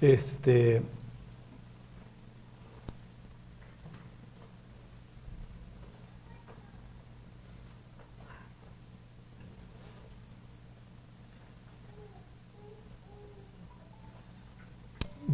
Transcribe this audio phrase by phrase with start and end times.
[0.00, 0.82] Este,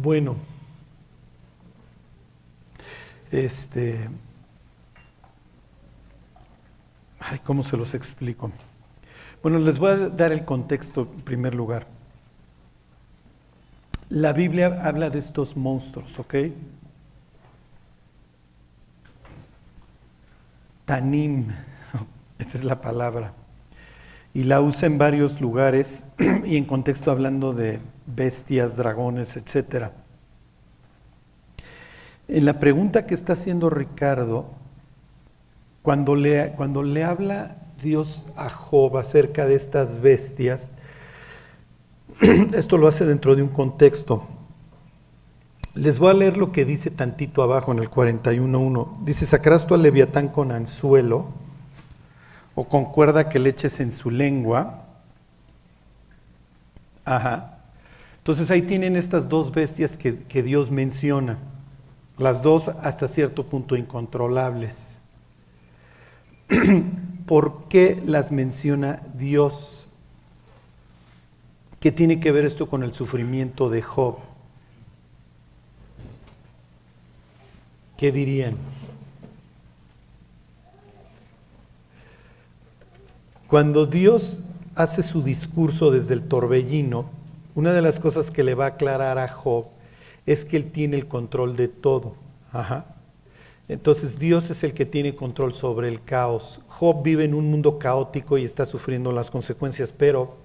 [0.03, 0.35] Bueno,
[3.31, 4.09] este,
[7.19, 8.51] ay, ¿cómo se los explico?
[9.41, 11.87] Bueno, les voy a dar el contexto en primer lugar.
[14.13, 16.35] La Biblia habla de estos monstruos, ¿ok?
[20.85, 21.47] Tanim,
[22.37, 23.33] esa es la palabra.
[24.31, 26.05] Y la usa en varios lugares
[26.45, 29.87] y en contexto hablando de bestias, dragones, etc.
[32.27, 34.51] En la pregunta que está haciendo Ricardo,
[35.81, 40.69] cuando le, cuando le habla Dios a Job acerca de estas bestias,
[42.53, 44.27] esto lo hace dentro de un contexto.
[45.75, 49.03] Les voy a leer lo que dice tantito abajo en el 41.1.
[49.03, 51.27] Dice, sacarás tú al leviatán con anzuelo
[52.55, 54.85] o con cuerda que le eches en su lengua.
[57.05, 57.57] Ajá.
[58.23, 61.39] Entonces ahí tienen estas dos bestias que, Dios menciona,
[62.17, 64.97] las dos hasta cierto punto incontrolables.
[67.25, 69.82] ¿Por qué las menciona Dios?
[71.83, 74.15] ¿Qué tiene que ver esto con el sufrimiento de Job?
[77.97, 78.55] ¿Qué dirían?
[83.47, 84.39] Cuando Dios
[84.75, 87.09] hace su discurso desde el torbellino,
[87.53, 89.65] una de las cosas que le va a aclarar a Job
[90.25, 92.15] es que él tiene el control de todo.
[93.67, 96.61] Entonces Dios es el que tiene control sobre el caos.
[96.67, 100.42] Job vive en un mundo caótico y está sufriendo las consecuencias, pero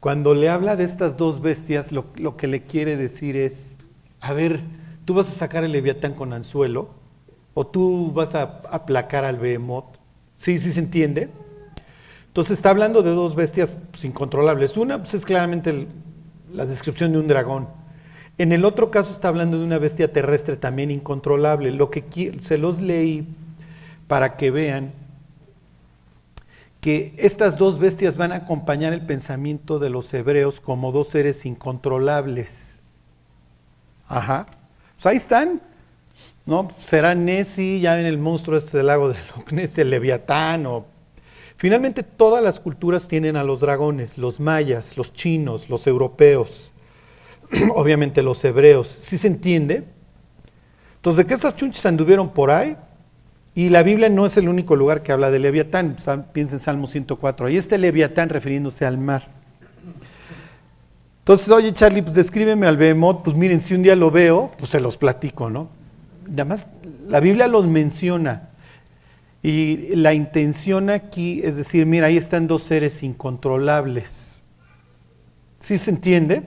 [0.00, 3.76] cuando le habla de estas dos bestias, lo, que le quiere decir es,
[4.20, 4.60] a ver,
[5.04, 6.88] tú vas a sacar el leviatán con anzuelo,
[7.52, 9.96] o tú vas a aplacar al behemoth.
[10.36, 11.28] ¿Sí, sí se entiende?
[12.28, 14.78] Entonces está hablando de dos bestias incontrolables.
[14.78, 15.86] Una pues, es claramente
[16.50, 17.68] la descripción de un dragón.
[18.38, 21.72] En el otro caso está hablando de una bestia terrestre también incontrolable.
[21.72, 23.26] Lo que se los leí
[24.06, 24.92] para que vean
[26.80, 31.44] que estas dos bestias van a acompañar el pensamiento de los hebreos como dos seres
[31.44, 32.80] incontrolables.
[34.08, 34.46] Ajá.
[34.94, 35.60] Pues ahí están.
[36.46, 36.68] ¿No?
[36.76, 40.86] Será Nessie, ya ven el monstruo este del lago de Loch Ness, el Leviatán o
[41.60, 46.72] Finalmente todas las culturas tienen a los dragones, los mayas, los chinos, los europeos,
[47.74, 48.98] obviamente los hebreos.
[49.02, 49.84] ¿Sí se entiende?
[50.96, 52.78] Entonces, de que estas chunches anduvieron por ahí,
[53.54, 55.96] y la Biblia no es el único lugar que habla de Leviatán,
[56.32, 59.28] piensa en Salmo 104, ahí está Leviatán refiriéndose al mar.
[61.20, 64.70] Entonces, oye Charlie, pues descríbeme al Behemoth, pues miren, si un día lo veo, pues
[64.70, 65.68] se los platico, ¿no?
[66.28, 66.66] Nada más,
[67.08, 68.50] la Biblia los menciona,
[69.42, 74.42] y la intención aquí es decir, mira, ahí están dos seres incontrolables.
[75.60, 76.42] ¿Sí se entiende?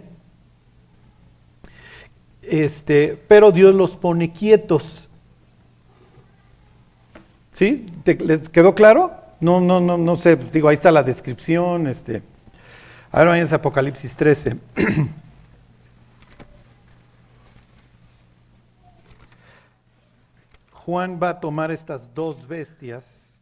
[2.43, 5.09] Este, pero Dios los pone quietos.
[7.53, 7.85] ¿Sí?
[8.19, 9.13] ¿Les quedó claro?
[9.39, 12.23] No, no, no, no sé, digo, ahí está la descripción, este.
[13.11, 14.57] Ahora a Apocalipsis 13.
[20.71, 23.39] Juan va a tomar estas dos bestias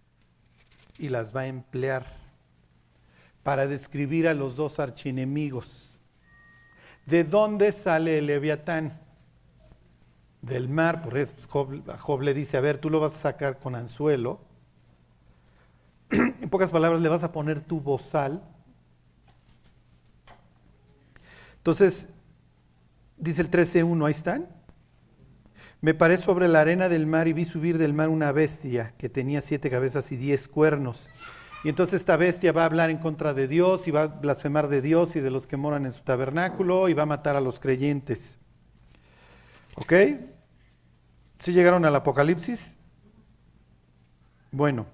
[1.00, 2.06] y las va a emplear
[3.44, 5.98] para describir a los dos archienemigos.
[7.06, 9.00] ¿De dónde sale el leviatán?
[10.42, 13.60] Del mar, por eso Job, Job le dice, a ver, tú lo vas a sacar
[13.60, 14.40] con anzuelo.
[16.12, 18.42] en pocas palabras, le vas a poner tu bozal.
[21.58, 22.10] Entonces,
[23.18, 24.48] dice el 13.1, ahí están.
[25.80, 29.10] Me paré sobre la arena del mar y vi subir del mar una bestia que
[29.10, 31.10] tenía siete cabezas y diez cuernos.
[31.64, 34.68] Y entonces esta bestia va a hablar en contra de Dios y va a blasfemar
[34.68, 37.42] de Dios y de los que moran en su tabernáculo y va a matar a
[37.42, 38.40] los creyentes.
[39.76, 39.94] ¿Ok?
[41.40, 42.78] ¿Sí llegaron al Apocalipsis?
[44.52, 44.86] Bueno.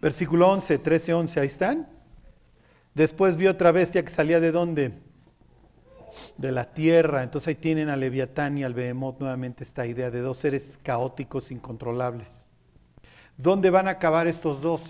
[0.00, 1.88] Versículo 11, 13, 11, ahí están.
[2.94, 5.08] Después vi otra bestia que salía de dónde?
[6.36, 7.22] de la tierra.
[7.22, 11.50] Entonces ahí tienen a Leviatán y al Behemoth nuevamente esta idea de dos seres caóticos,
[11.50, 12.46] incontrolables.
[13.36, 14.82] ¿Dónde van a acabar estos dos?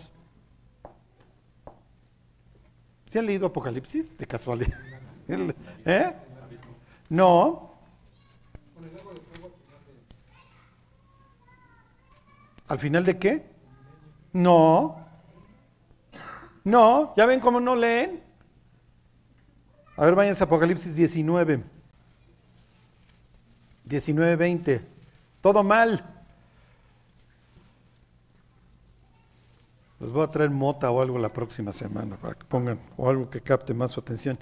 [3.07, 4.79] ¿Se han leído Apocalipsis de casualidad?
[5.85, 6.13] ¿Eh?
[7.09, 7.68] No.
[12.69, 13.47] ¿Al final de qué?
[14.33, 15.05] No.
[16.65, 18.23] No, ¿ya ven cómo no leen?
[19.97, 21.65] A ver, váyanse a Apocalipsis 19.
[23.89, 24.83] 19-20.
[25.41, 26.05] Todo mal.
[29.99, 33.29] Les voy a traer mota o algo la próxima semana para que pongan, o algo
[33.31, 34.39] que capte más su atención.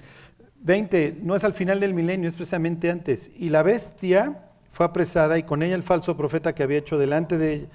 [0.59, 3.31] 20, no es al final del milenio, es precisamente antes.
[3.35, 7.37] Y la bestia fue apresada y con ella el falso profeta que había hecho delante
[7.37, 7.69] de,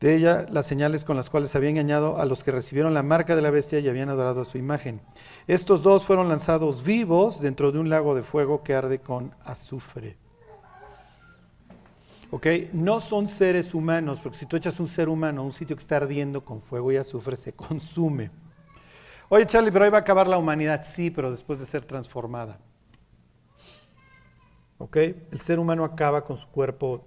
[0.00, 3.36] de ella las señales con las cuales había engañado a los que recibieron la marca
[3.36, 5.00] de la bestia y habían adorado a su imagen.
[5.46, 10.16] Estos dos fueron lanzados vivos dentro de un lago de fuego que arde con azufre.
[12.30, 12.46] ¿Ok?
[12.72, 15.82] No son seres humanos, porque si tú echas un ser humano a un sitio que
[15.82, 18.30] está ardiendo con fuego y azufre, se consume.
[19.28, 20.82] Oye, Charlie, pero ahí va a acabar la humanidad.
[20.84, 22.58] Sí, pero después de ser transformada.
[24.78, 24.96] ¿Ok?
[24.96, 27.06] El ser humano acaba con su cuerpo,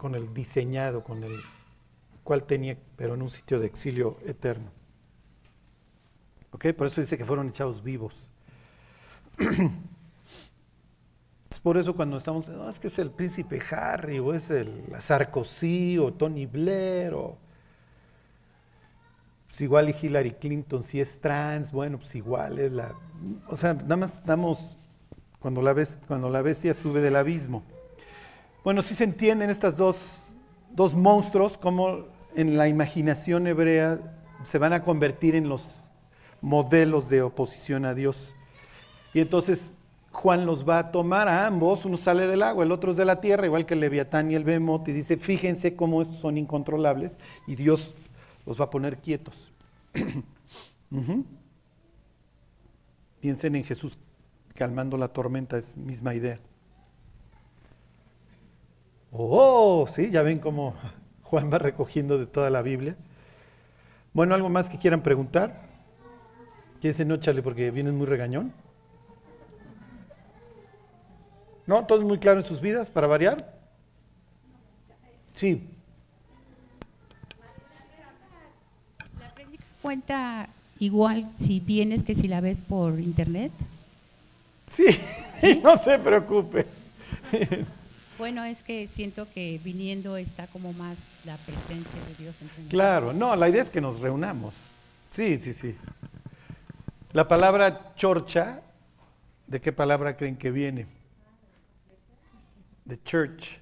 [0.00, 1.42] con el diseñado, con el
[2.24, 4.70] cual tenía, pero en un sitio de exilio eterno.
[6.52, 6.68] ¿Ok?
[6.72, 8.30] Por eso dice que fueron echados vivos.
[11.50, 14.84] Es por eso cuando estamos, no, es que es el príncipe Harry, o es el
[15.00, 17.36] Sarkozy, o Tony Blair, o
[19.48, 22.94] pues igual y Hillary Clinton, si es trans, bueno, pues igual es la.
[23.48, 24.76] O sea, nada más damos
[25.40, 25.74] cuando la,
[26.06, 27.64] cuando la bestia sube del abismo.
[28.62, 30.34] Bueno, sí se entienden estas dos,
[30.70, 32.04] dos monstruos, como
[32.36, 33.98] en la imaginación hebrea
[34.42, 35.90] se van a convertir en los
[36.42, 38.34] modelos de oposición a Dios.
[39.14, 39.76] Y entonces
[40.12, 43.04] Juan los va a tomar a ambos, uno sale del agua, el otro es de
[43.06, 47.16] la tierra, igual que Leviatán y el Behemoth, y dice, fíjense cómo estos son incontrolables,
[47.46, 47.94] y Dios
[48.44, 49.52] los va a poner quietos.
[53.20, 53.96] Piensen en Jesús
[54.54, 56.40] calmando la tormenta, es misma idea.
[59.12, 60.74] Oh, sí, ya ven cómo
[61.22, 62.96] Juan va recogiendo de toda la Biblia.
[64.12, 65.68] Bueno, ¿algo más que quieran preguntar?
[66.80, 68.52] ¿Quién no, Charlie, porque vienes muy regañón?
[71.66, 71.84] ¿No?
[71.86, 73.54] ¿Todo es muy claro en sus vidas, para variar?
[75.34, 75.68] Sí.
[79.20, 80.48] ¿La prédica cuenta
[80.78, 83.52] igual si vienes que si la ves por internet?
[84.66, 84.86] Sí,
[85.34, 85.60] ¿Sí?
[85.62, 86.66] no se preocupe.
[88.20, 93.14] Bueno, es que siento que viniendo está como más la presencia de Dios entre Claro,
[93.14, 94.52] no, la idea es que nos reunamos.
[95.10, 95.74] Sí, sí, sí.
[97.12, 98.60] La palabra chorcha,
[99.46, 100.86] ¿de qué palabra creen que viene?
[102.86, 103.58] The church.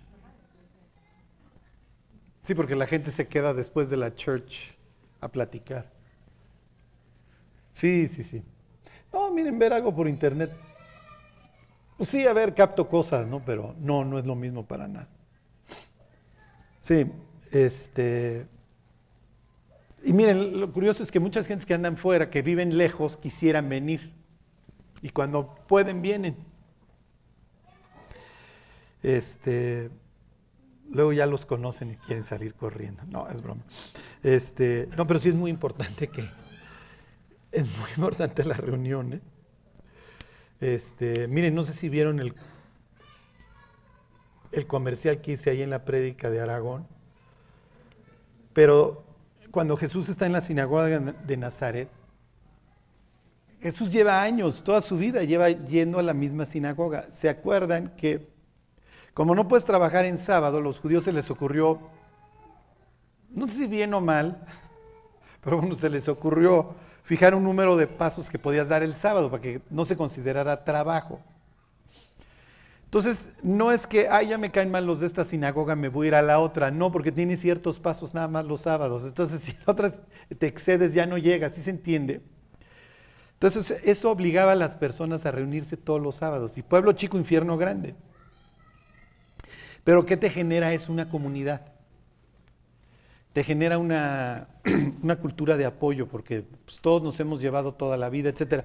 [2.42, 4.72] Sí, porque la gente se queda después de la church
[5.20, 5.88] a platicar.
[7.74, 8.42] Sí, sí, sí.
[9.12, 10.50] No, miren, ver algo por internet.
[11.98, 13.44] Pues sí, a ver, capto cosas, ¿no?
[13.44, 15.08] Pero no, no es lo mismo para nada.
[16.80, 17.04] Sí,
[17.50, 18.46] este.
[20.04, 23.68] Y miren, lo curioso es que muchas gentes que andan fuera, que viven lejos, quisieran
[23.68, 24.12] venir.
[25.02, 26.36] Y cuando pueden, vienen.
[29.02, 29.90] Este,
[30.88, 33.02] luego ya los conocen y quieren salir corriendo.
[33.08, 33.64] No, es broma.
[34.22, 36.30] Este, no, pero sí es muy importante que
[37.50, 39.14] es muy importante la reunión.
[39.14, 39.20] ¿eh?
[40.60, 42.34] Este, miren, no sé si vieron el,
[44.52, 46.86] el comercial que hice ahí en la prédica de Aragón,
[48.52, 49.04] pero
[49.50, 51.88] cuando Jesús está en la sinagoga de Nazaret,
[53.60, 57.10] Jesús lleva años, toda su vida lleva yendo a la misma sinagoga.
[57.10, 58.28] ¿Se acuerdan que
[59.18, 61.80] como no puedes trabajar en sábado, los judíos se les ocurrió,
[63.30, 64.46] no sé si bien o mal,
[65.42, 66.76] pero bueno, se les ocurrió
[67.08, 70.62] fijar un número de pasos que podías dar el sábado para que no se considerara
[70.62, 71.22] trabajo.
[72.84, 76.04] Entonces, no es que, ay, ya me caen mal los de esta sinagoga, me voy
[76.04, 76.70] a ir a la otra.
[76.70, 79.04] No, porque tiene ciertos pasos nada más los sábados.
[79.04, 79.94] Entonces, si otras
[80.38, 82.20] te excedes, ya no llegas, ¿sí se entiende?
[83.32, 86.58] Entonces, eso obligaba a las personas a reunirse todos los sábados.
[86.58, 87.94] Y pueblo chico, infierno grande.
[89.82, 90.74] Pero ¿qué te genera?
[90.74, 91.72] Es una comunidad.
[93.38, 94.48] Te genera una,
[95.22, 98.64] cultura de apoyo, porque pues, todos nos hemos llevado toda la vida, etc.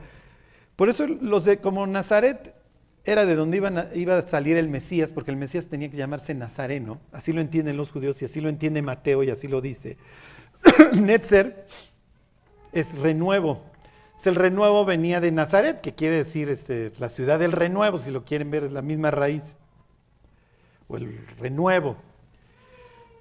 [0.76, 2.56] Por eso los de como Nazaret
[3.04, 3.58] era de donde
[3.94, 7.00] iba a salir el Mesías, porque el Mesías tenía que llamarse Nazareno.
[7.12, 9.98] Así lo entienden los judíos y así lo entiende Mateo y así lo dice.
[11.00, 11.68] Netzer
[12.72, 13.62] es renuevo.
[14.26, 18.26] el renuevo venía de Nazaret, que quiere decir este, la ciudad del renuevo, si lo
[18.26, 19.60] quieren ver, es la misma raíz
[20.88, 21.96] o el renuevo.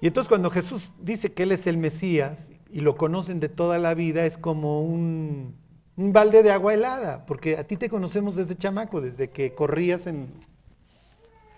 [0.03, 2.37] Y entonces cuando Jesús dice que Él es el Mesías
[2.69, 5.55] y lo conocen de toda la vida, es como un,
[5.95, 10.27] balde de agua helada, porque a ti te conocemos desde chamaco, desde que corrías en...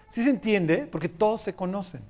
[0.10, 0.88] ¿Sí se entiende?
[0.92, 2.02] Porque todos se conocen,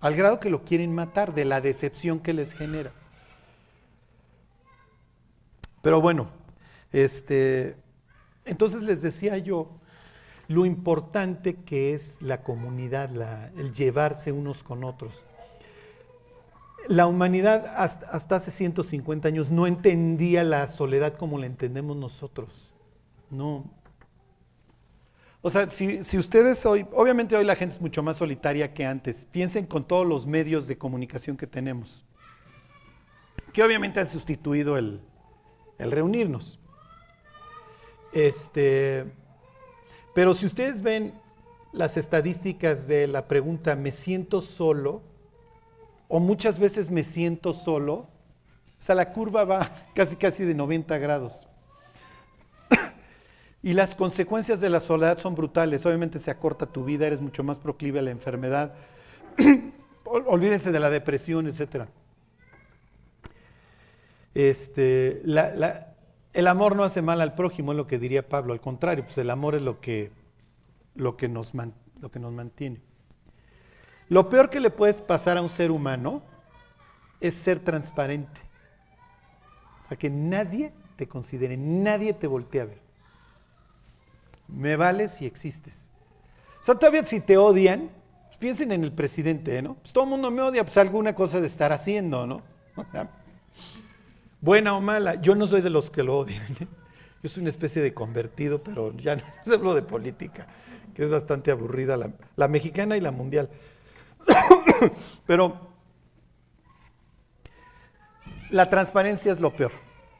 [0.00, 2.90] al grado que lo quieren matar, de la decepción que les genera.
[5.82, 6.30] Pero bueno,
[6.92, 7.76] este,
[8.46, 9.68] entonces les decía yo,
[10.50, 13.08] lo importante que es la comunidad,
[13.56, 15.24] el llevarse unos con otros.
[16.88, 22.72] La humanidad hasta, hasta hace 150 años no entendía la soledad como la entendemos nosotros.
[23.30, 23.70] No.
[25.40, 28.84] O sea, si, si ustedes hoy, obviamente hoy la gente es mucho más solitaria que
[28.84, 29.28] antes.
[29.30, 32.04] Piensen con todos los medios de comunicación que tenemos,
[33.52, 35.00] que obviamente han sustituido el,
[35.78, 36.58] el reunirnos.
[38.12, 39.12] Este,
[40.20, 41.14] pero si ustedes ven
[41.72, 45.00] las estadísticas de la pregunta, ¿me siento solo?
[46.08, 48.08] O muchas veces me siento solo, o
[48.78, 51.32] sea, la curva va casi casi de 90 grados.
[53.62, 55.86] Y las consecuencias de la soledad son brutales.
[55.86, 58.74] Obviamente se acorta tu vida, eres mucho más proclive a la enfermedad.
[60.04, 61.86] Ol- Olvídense de la depresión, etc.
[64.34, 65.89] Este, la-
[66.32, 68.52] el amor no hace mal al prójimo, es lo que diría Pablo.
[68.52, 70.12] Al contrario, pues el amor es lo que,
[70.94, 72.80] lo que, nos, man- lo que nos mantiene.
[74.08, 76.22] Lo peor que le puedes pasar a un ser humano
[77.20, 78.40] es ser transparente.
[79.84, 82.78] O sea, que nadie te considere, nadie te voltee a ver.
[84.48, 85.86] Me vale si existes.
[86.60, 87.90] O sea, todavía si te odian,
[88.26, 89.74] pues piensen en el presidente, ¿no?
[89.76, 92.42] Pues todo el mundo me odia, pues alguna cosa de estar haciendo, ¿no?
[94.40, 96.42] Buena o mala, yo no soy de los que lo odian.
[96.60, 96.66] ¿eh?
[97.22, 100.46] Yo soy una especie de convertido, pero ya no se hablo de política,
[100.94, 103.50] que es bastante aburrida, la, la mexicana y la mundial.
[105.26, 105.70] Pero
[108.50, 109.72] la transparencia es lo peor.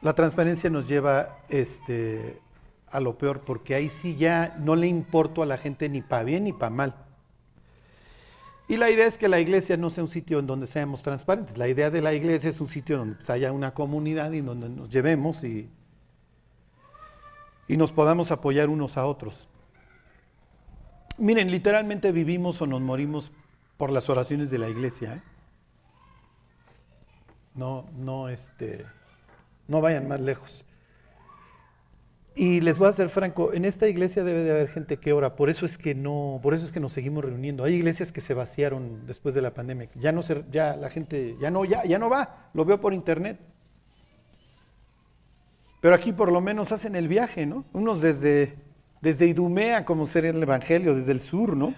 [0.03, 2.41] La transparencia nos lleva este,
[2.89, 6.25] a lo peor, porque ahí sí ya no le importo a la gente ni para
[6.25, 6.95] bien ni para mal.
[8.71, 11.59] Y la idea es que la iglesia no sea un sitio en donde seamos transparentes.
[11.59, 14.69] La idea de la iglesia es un sitio donde pues, haya una comunidad y donde
[14.69, 15.69] nos llevemos y,
[17.67, 19.49] y nos podamos apoyar unos a otros.
[21.19, 23.33] Miren, literalmente vivimos o nos morimos
[23.77, 25.15] por las oraciones de la iglesia.
[25.15, 25.23] ¿eh?
[27.57, 28.87] No, no, este,
[29.67, 30.65] no vayan más lejos.
[32.35, 35.35] Y les voy a ser franco, en esta iglesia debe de haber gente que ora,
[35.35, 37.65] por eso es que no, por eso es que nos seguimos reuniendo.
[37.65, 41.37] Hay iglesias que se vaciaron después de la pandemia, ya no se, ya la gente,
[41.41, 43.41] ya no, ya, ya no va, lo veo por internet.
[45.81, 47.65] Pero aquí por lo menos hacen el viaje, ¿no?
[47.73, 48.55] Unos desde,
[49.01, 51.75] desde Idumea, como ser el Evangelio, desde el sur, ¿no?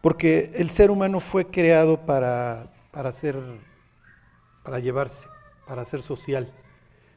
[0.00, 3.36] Porque el ser humano fue creado para, para ser,
[4.64, 5.26] para llevarse,
[5.66, 6.52] para ser social.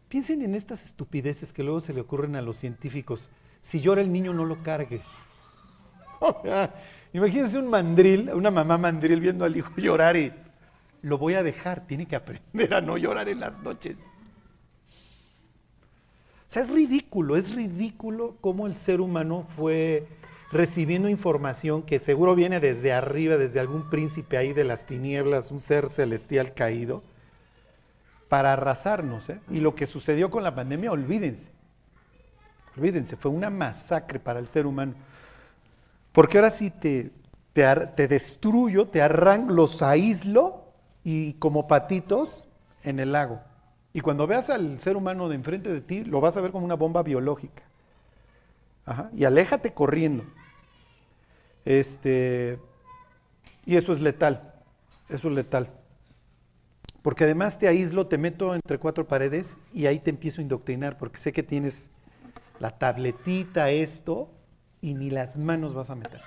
[0.10, 3.30] Piensen en estas estupideces que luego se le ocurren a los científicos.
[3.62, 5.04] Si llora el niño, no lo cargues.
[7.14, 10.34] Imagínense un mandril, una mamá mandril viendo al hijo llorar y
[11.02, 13.98] lo voy a dejar, tiene que aprender a no llorar en las noches.
[14.90, 20.08] O sea, es ridículo, es ridículo cómo el ser humano fue
[20.52, 25.62] recibiendo información que seguro viene desde arriba, desde algún príncipe ahí de las tinieblas, un
[25.62, 27.04] ser celestial caído,
[28.30, 29.30] para arrasarnos.
[29.30, 29.42] ¿eh?
[29.50, 31.52] Y lo que sucedió con la pandemia, olvídense.
[32.78, 34.94] Olvídense, fue una masacre para el ser humano.
[36.14, 37.12] Porque ahora sí te,
[37.54, 40.72] te, destruyo, te arranco, los aíslo
[41.04, 42.48] y como patitos
[42.84, 43.42] en el lago.
[43.92, 46.64] Y cuando veas al ser humano de enfrente de ti, lo vas a ver como
[46.64, 47.64] una bomba biológica.
[48.86, 50.24] Ajá, Y aléjate corriendo.
[51.66, 52.60] Este,
[53.66, 54.54] y eso es letal.
[55.10, 55.79] Eso es letal.
[57.10, 61.00] Porque además te aíslo, te meto entre cuatro paredes y ahí te empiezo a indoctrinar,
[61.00, 61.90] porque sé que tienes
[62.60, 64.30] la tabletita, esto,
[64.80, 66.22] y ni las manos vas a meter.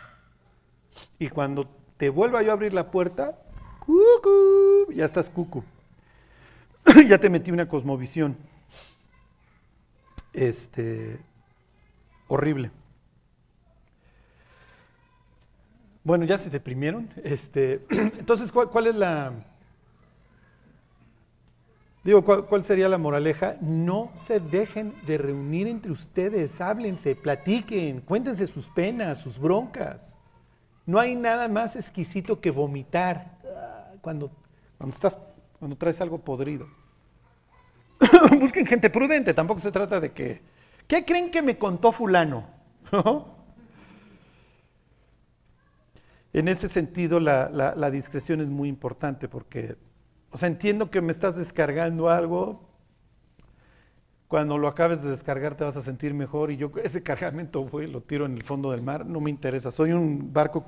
[1.21, 3.39] Y cuando te vuelva yo a abrir la puerta,
[3.79, 5.63] cucu, ya estás cucu.
[7.07, 8.37] ya te metí una cosmovisión.
[10.33, 11.21] Este,
[12.27, 12.73] horrible.
[16.03, 17.09] Bueno, ya se deprimieron.
[17.23, 19.52] Este, entonces, ¿cuál, cuál es la...
[22.05, 23.57] Digo, ¿cuál, ¿cuál sería la moraleja?
[23.61, 30.17] No se dejen de reunir entre ustedes, háblense, platiquen, cuéntense sus penas, sus broncas.
[30.85, 33.39] No hay nada más exquisito que vomitar
[34.01, 34.33] cuando,
[34.79, 35.17] cuando, estás,
[35.61, 36.67] cuando traes algo podrido.
[38.41, 40.43] Busquen gente prudente, tampoco se trata de que...
[40.89, 42.49] ¿Qué creen que me contó fulano?
[46.33, 49.77] en ese sentido, la, la discreción es muy importante porque
[50.33, 52.61] o sea, entiendo que me estás descargando algo.
[54.29, 57.87] Cuando lo acabes de descargar te vas a sentir mejor y yo ese cargamento voy,
[57.87, 59.71] lo tiro en el fondo del mar, no me interesa.
[59.71, 60.65] Soy un barco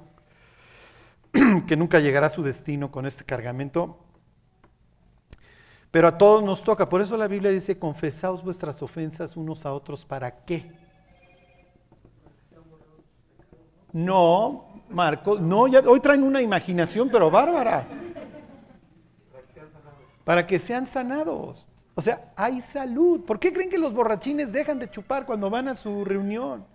[1.67, 3.99] que nunca llegará a su destino con este cargamento.
[5.91, 6.89] Pero a todos nos toca.
[6.89, 10.05] Por eso la Biblia dice, confesaos vuestras ofensas unos a otros.
[10.05, 10.73] ¿Para qué?
[13.93, 17.87] No, Marco, no, hoy traen una imaginación, pero bárbara.
[20.25, 21.69] Para que sean sanados.
[21.95, 23.25] O sea, hay salud.
[23.25, 26.67] ¿Por qué creen que los borrachines dejan de chupar cuando van a su reunión?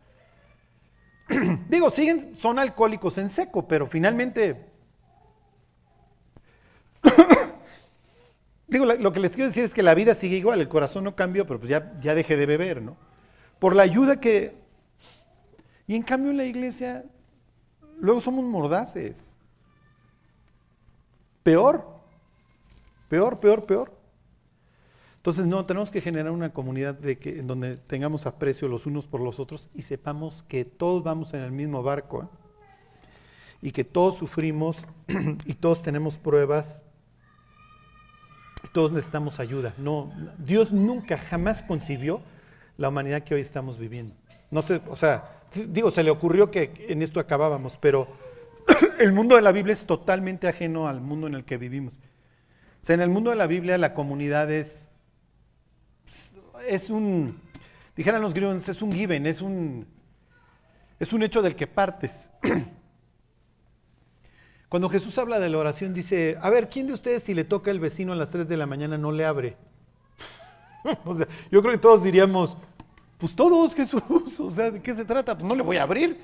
[1.69, 4.65] Digo, siguen, son alcohólicos en seco, pero finalmente...
[8.67, 11.15] Digo, lo que les quiero decir es que la vida sigue igual, el corazón no
[11.15, 12.95] cambió, pero pues ya, ya deje de beber, ¿no?
[13.57, 14.55] Por la ayuda que...
[15.87, 17.03] Y en cambio en la iglesia,
[17.99, 19.35] luego somos mordaces.
[21.41, 21.98] Peor,
[23.09, 23.99] peor, peor, peor.
[25.17, 29.39] Entonces, no, tenemos que generar una comunidad en donde tengamos aprecio los unos por los
[29.39, 32.27] otros y sepamos que todos vamos en el mismo barco ¿eh?
[33.61, 34.87] y que todos sufrimos
[35.45, 36.85] y todos tenemos pruebas
[38.63, 39.73] y todos necesitamos ayuda.
[39.77, 42.21] No, Dios nunca, jamás concibió
[42.77, 44.15] la humanidad que hoy estamos viviendo.
[44.51, 48.07] No sé, o sea, digo, se le ocurrió que en esto acabábamos, pero
[48.99, 51.93] el mundo de la Biblia es totalmente ajeno al mundo en el que vivimos.
[52.81, 54.89] O sea, en el mundo de la Biblia la comunidad es
[56.67, 57.39] es un,
[57.95, 59.85] dijeran los griegos, es un given, es un,
[60.99, 62.31] es un hecho del que partes.
[64.69, 67.71] Cuando Jesús habla de la oración, dice, a ver, ¿quién de ustedes si le toca
[67.71, 69.57] el vecino a las 3 de la mañana no le abre?
[71.05, 72.55] o sea, yo creo que todos diríamos,
[73.17, 75.35] pues todos, Jesús, o sea, ¿de qué se trata?
[75.35, 76.19] Pues no le voy a abrir.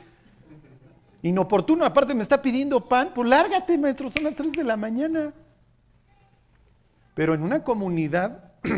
[1.23, 5.33] Inoportuno, aparte me está pidiendo pan, pues lárgate, maestro, son las 3 de la mañana.
[7.15, 8.51] Pero en una comunidad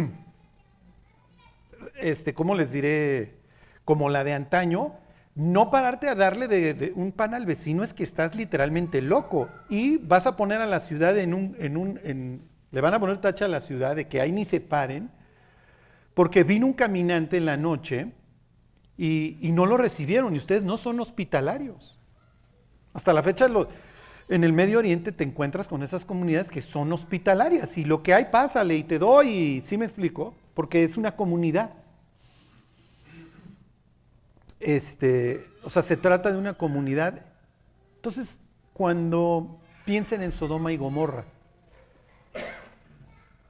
[1.95, 3.35] este, ¿cómo les diré?
[3.83, 4.93] Como la de antaño,
[5.35, 9.97] no pararte a darle de, un pan al vecino es que estás literalmente loco y
[9.97, 13.45] vas a poner a la ciudad en un, en un le van a poner tacha
[13.45, 15.09] a la ciudad de que ahí ni se paren,
[16.13, 18.11] porque vino un caminante en la noche
[18.97, 21.97] y, no lo recibieron y ustedes no son hospitalarios.
[22.93, 23.47] Hasta la fecha
[24.29, 28.13] en el Medio Oriente te encuentras con esas comunidades que son hospitalarias y lo que
[28.13, 30.33] hay pásale y te doy, y ¿sí me explico?
[30.53, 31.71] Porque es una comunidad.
[34.59, 37.25] Este, o sea, se trata de una comunidad.
[37.95, 38.39] Entonces,
[38.73, 41.25] cuando piensen en Sodoma y Gomorra,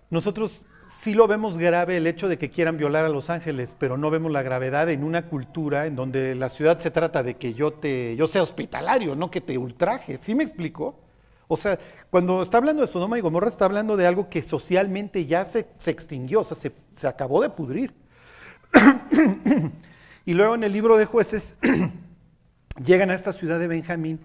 [0.10, 3.98] nosotros sí lo vemos grave el hecho de que quieran violar a los ángeles, pero
[3.98, 7.54] no vemos la gravedad en una cultura en donde la ciudad se trata de que
[7.54, 10.18] yo te yo sea hospitalario, no que te ultraje.
[10.18, 11.00] ¿Sí me explico?
[11.48, 15.26] O sea, cuando está hablando de Sodoma y Gomorra, está hablando de algo que socialmente
[15.26, 17.94] ya se, se extinguió, o sea, se, se acabó de pudrir.
[20.28, 21.58] Y luego en el libro de jueces
[22.86, 24.20] llegan a esta ciudad de Benjamín,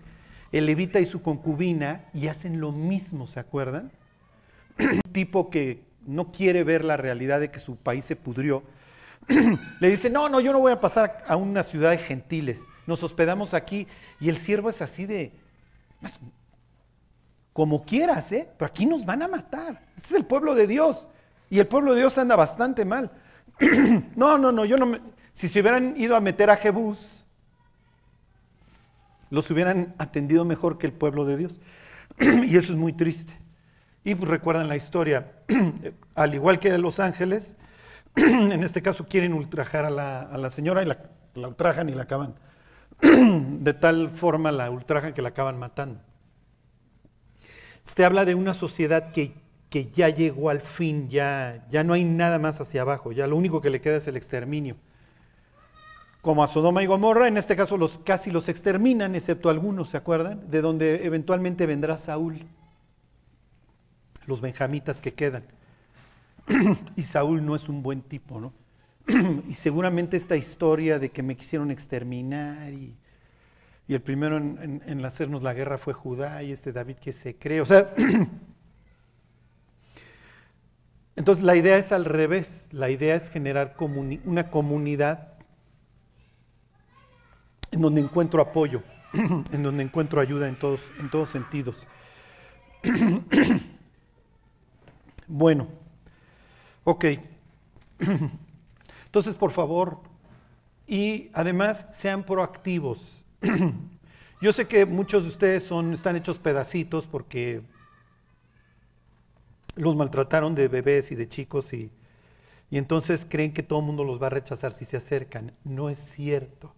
[0.51, 3.93] el levita y su concubina, y hacen lo mismo, ¿se acuerdan?
[5.13, 8.63] Tipo que no quiere ver la realidad de que su país se pudrió,
[9.81, 13.03] le dice, no, no, yo no voy a pasar a una ciudad de gentiles, nos
[13.03, 13.87] hospedamos aquí,
[14.21, 15.33] y el siervo es así de,
[17.53, 18.49] como quieras, ¿eh?
[18.59, 21.07] Pero aquí nos van a matar, este es el pueblo de Dios,
[21.51, 23.11] y el pueblo de Dios anda bastante mal.
[24.17, 25.01] no, no, no, yo no me...
[25.35, 27.25] Si se hubieran ido a meter a Jebús,
[29.31, 31.61] los hubieran atendido mejor que el pueblo de Dios.
[32.19, 33.33] y eso es muy triste.
[34.05, 35.33] Y recuerdan la historia,
[36.15, 37.57] al igual que Los Ángeles,
[38.17, 42.35] en este caso quieren ultrajar a la, señora y la, ultrajan y la acaban.
[43.01, 46.01] de tal forma la ultrajan que la acaban matando.
[47.85, 49.35] Este habla de una sociedad que,
[49.71, 53.37] que ya llegó al fin, ya, ya no hay nada más hacia abajo, ya lo
[53.37, 54.77] único que le queda es el exterminio
[56.23, 59.97] como a Sodoma y Gomorra, en este caso los, casi los exterminan, excepto algunos, ¿se
[59.97, 60.49] acuerdan?
[60.49, 62.47] De donde eventualmente vendrá Saúl,
[64.27, 65.45] los benjamitas que quedan.
[66.97, 68.53] y Saúl no es un buen tipo, ¿no?
[69.49, 72.97] y seguramente esta historia de que me quisieron exterminar y,
[73.89, 77.67] el primero en, hacernos la guerra fue Judá y este David que se cree, o
[77.67, 77.93] sea,
[81.17, 83.77] entonces la idea es al revés, la idea es generar
[84.25, 85.35] una comunidad
[87.71, 88.83] en donde encuentro apoyo,
[89.13, 91.87] en donde encuentro ayuda en todos, en todos sentidos.
[95.33, 95.67] Bueno,
[96.85, 97.07] ok.
[99.07, 100.01] Entonces, por favor,
[100.87, 103.25] y además sean proactivos.
[104.43, 107.63] Yo sé que muchos de ustedes son, están hechos pedacitos porque
[109.75, 111.91] los maltrataron de bebés y de chicos y,
[112.71, 115.53] y entonces creen que todo el mundo los va a rechazar si se acercan.
[115.65, 116.75] No es cierto.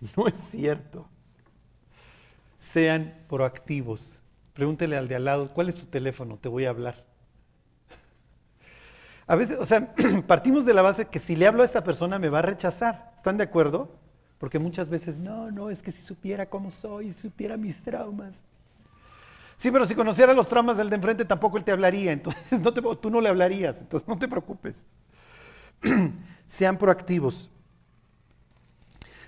[0.16, 1.08] No es cierto.
[2.58, 4.20] Sean proactivos.
[4.54, 6.36] Pregúntele al de al lado, ¿cuál es tu teléfono?
[6.38, 7.11] Te voy a hablar.
[9.32, 9.94] A veces, o sea,
[10.26, 13.14] partimos de la base que si le hablo a esta persona me va a rechazar.
[13.16, 13.90] ¿Están de acuerdo?
[14.36, 18.42] Porque muchas veces, no, no, es que si supiera cómo soy, si supiera mis traumas.
[19.56, 22.60] Sí, pero si conociera los traumas del de enfrente, tampoco él te hablaría, entonces
[23.00, 24.84] tú no le hablarías, entonces no te preocupes.
[26.46, 27.48] Sean proactivos.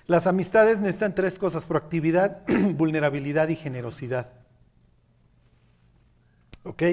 [0.05, 4.31] Las amistades necesitan tres cosas, proactividad, vulnerabilidad y generosidad.
[6.61, 6.83] ¿Ok?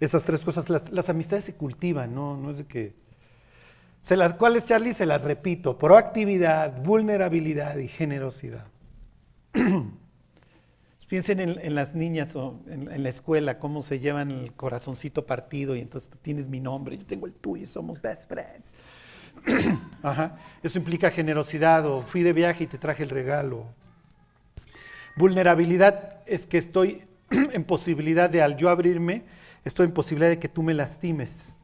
[0.00, 2.36] Esas tres cosas, las, amistades se cultivan, ¿no?
[2.36, 2.94] No es de que...
[4.00, 4.94] Se ¿Cuál es, Charlie?
[4.94, 5.76] Se las repito.
[5.76, 8.64] Proactividad, vulnerabilidad y generosidad.
[11.06, 15.80] Piensen en, las niñas o en, la escuela, cómo se llevan el corazoncito partido y
[15.80, 18.72] entonces tú tienes mi nombre, yo tengo el tuyo, somos best friends.
[20.62, 23.66] Eso implica generosidad o fui de viaje y te traje el regalo.
[25.16, 29.24] Vulnerabilidad es que estoy en posibilidad de al yo abrirme,
[29.64, 31.56] estoy en posibilidad de que tú me lastimes.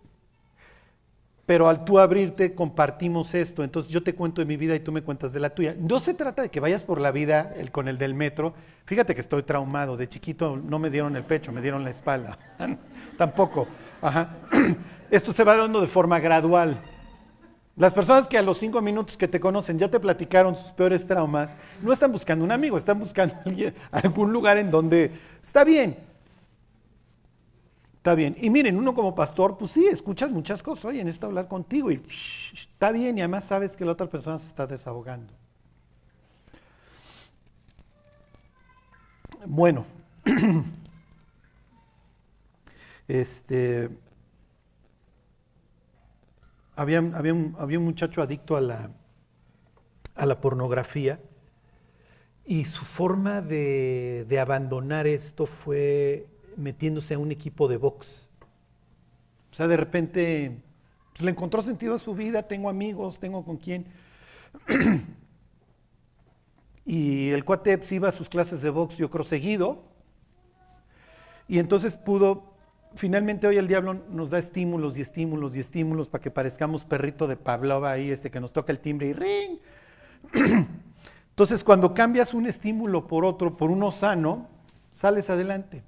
[1.46, 4.90] Pero al tú abrirte compartimos esto, entonces yo te cuento de mi vida y tú
[4.90, 5.76] me cuentas de la tuya.
[5.78, 8.52] No se trata de que vayas por la vida con el del metro.
[8.84, 12.36] Fíjate que estoy traumado, de chiquito no me dieron el pecho, me dieron la espalda.
[13.16, 13.68] Tampoco.
[15.10, 16.82] Esto se va dando de forma gradual.
[17.76, 21.06] Las personas que a los cinco minutos que te conocen ya te platicaron sus peores
[21.06, 23.36] traumas, no están buscando un amigo, están buscando
[23.92, 25.96] algún lugar en donde está bien.
[28.06, 28.36] Está bien.
[28.40, 30.84] Y miren, uno como pastor, pues sí, escuchas muchas cosas.
[30.84, 31.90] Oye, necesito hablar contigo.
[31.90, 32.00] Y
[32.54, 35.34] está bien, y además sabes que la otra persona se está desahogando.
[39.44, 39.84] Bueno.
[43.08, 43.90] este
[46.76, 48.90] había, un, muchacho adicto a la,
[50.14, 51.18] a la pornografía
[52.44, 58.28] y su forma de, abandonar esto fue metiéndose a un equipo de box.
[59.52, 60.62] O sea, de repente
[61.12, 63.86] pues, le encontró sentido a su vida, tengo amigos, tengo con quién.
[66.84, 69.82] y el cuate pues, iba a sus clases de box, yo creo, seguido.
[71.48, 72.56] Y entonces pudo
[72.96, 77.26] finalmente hoy el diablo nos da estímulos y estímulos y estímulos para que parezcamos perrito
[77.26, 79.58] de Pavlova ahí, este que nos toca el timbre y ring.
[81.30, 84.48] Entonces, cuando cambias un estímulo por otro, por uno sano,
[84.90, 85.82] sales adelante.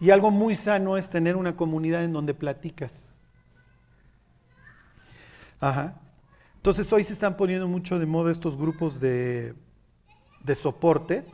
[0.00, 2.92] Y algo muy sano es tener una comunidad en donde platicas.
[5.60, 6.00] Ajá.
[6.56, 9.54] Entonces hoy se están poniendo mucho de moda estos grupos de,
[10.44, 11.24] de soporte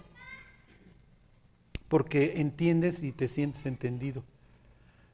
[1.88, 4.24] porque entiendes y te sientes entendido.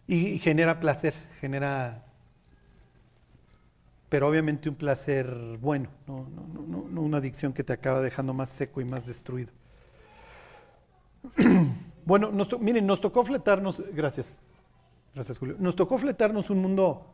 [0.07, 2.07] Y genera placer, genera,
[4.09, 6.23] pero obviamente un placer bueno, no,
[7.01, 9.53] una adicción que te acaba dejando más seco y más destruido.
[12.05, 14.37] Bueno, miren, nos tocó fletarnos, gracias,
[15.15, 17.07] gracias Julio, nos tocó fletarnos un mundo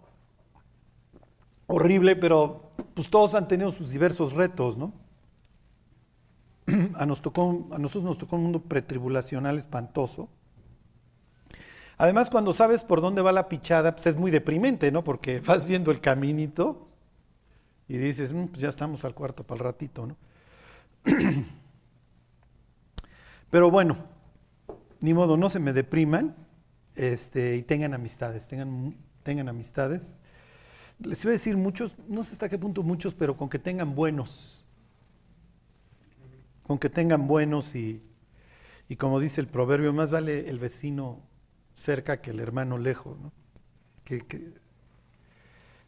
[1.66, 4.92] horrible, pero pues todos han tenido sus diversos retos, ¿no?
[6.94, 10.28] a, nos tocó, a nosotros nos tocó un mundo pretribulacional espantoso
[11.98, 15.02] Además, cuando sabes por dónde va la pichada, pues es muy deprimente, ¿no?
[15.02, 16.88] Porque vas viendo el caminito
[17.88, 20.16] y dices, mm, pues ya estamos al cuarto para el ratito, ¿no?
[23.50, 23.96] Pero bueno,
[25.06, 26.34] ni modo, no se me depriman
[26.96, 30.18] este, y tengan amistades, tengan, tengan amistades.
[30.98, 33.94] Les iba a decir muchos, no sé hasta qué punto muchos, pero con que tengan
[33.94, 34.66] buenos.
[36.64, 38.02] Con que tengan buenos y,
[38.88, 41.22] y como dice el proverbio, más vale el vecino
[41.76, 43.32] cerca que el hermano lejos, ¿no?
[44.02, 44.54] que,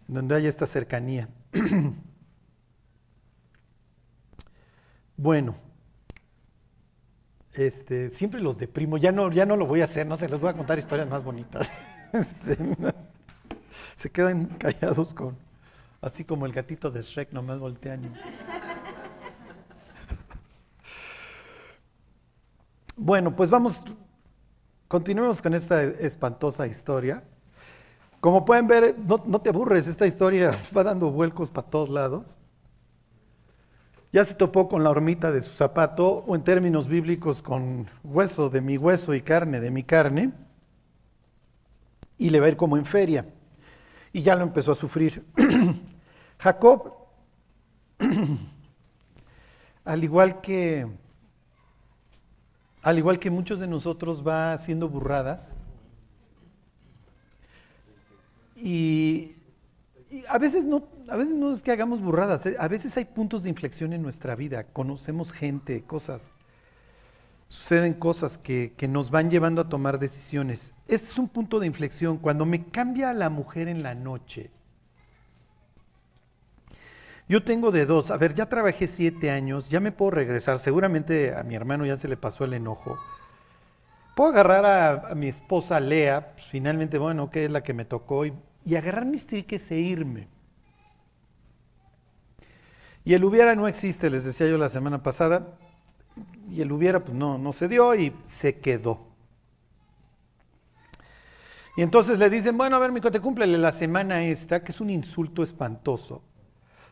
[0.07, 1.29] donde haya esta cercanía.
[5.17, 5.57] bueno,
[7.59, 10.41] este, siempre los deprimo, ya no, ya no lo voy a hacer, no sé, les
[10.41, 11.71] voy a contar historias más bonitas.
[12.11, 12.57] Este,
[13.95, 15.37] se quedan callados con,
[16.01, 18.15] así como el gatito de Shrek, nomás voltean.
[22.97, 23.85] Bueno, pues vamos
[24.89, 27.23] Continuemos con esta espantosa historia.
[28.21, 32.25] Como pueden ver, no, te aburres, esta historia va dando vuelcos para todos lados.
[34.13, 38.49] Ya se topó con la hormita de su zapato, o en términos bíblicos, con hueso
[38.49, 40.33] de mi hueso y carne de mi carne,
[42.17, 43.27] y le va a ir como en feria.
[44.13, 45.25] Y ya lo empezó a sufrir.
[46.39, 46.95] Jacob,
[49.85, 50.87] al igual que
[52.83, 55.51] al igual que muchos de nosotros va haciendo burradas.
[58.57, 59.37] Y,
[60.29, 62.57] a, veces no, a veces no es que hagamos burradas, ¿eh?
[62.59, 66.23] a veces hay puntos de inflexión en nuestra vida, conocemos gente, cosas,
[67.47, 70.73] suceden cosas que, nos van llevando a tomar decisiones.
[70.87, 74.51] Este es un punto de inflexión, cuando me cambia la mujer en la noche.
[77.29, 78.11] Yo tengo de dos.
[78.11, 80.59] A ver, ya trabajé siete años, ya me puedo regresar.
[80.59, 82.99] Seguramente a mi hermano ya se le pasó el enojo.
[84.17, 88.25] Puedo agarrar a, mi esposa Lea, pues, finalmente, bueno, que es la que me tocó,
[88.25, 88.33] y,
[88.69, 90.29] y agarrar mis triques e irme.
[93.03, 95.57] Y el hubiera no existe, les decía yo la semana pasada,
[96.51, 99.07] y el hubiera pues no, no se dio y se quedó.
[101.79, 104.81] Y entonces le dicen, bueno, a ver, mico, te cúmplele la semana esta, que es
[104.83, 106.17] un insulto espantoso.
[106.17, 106.23] O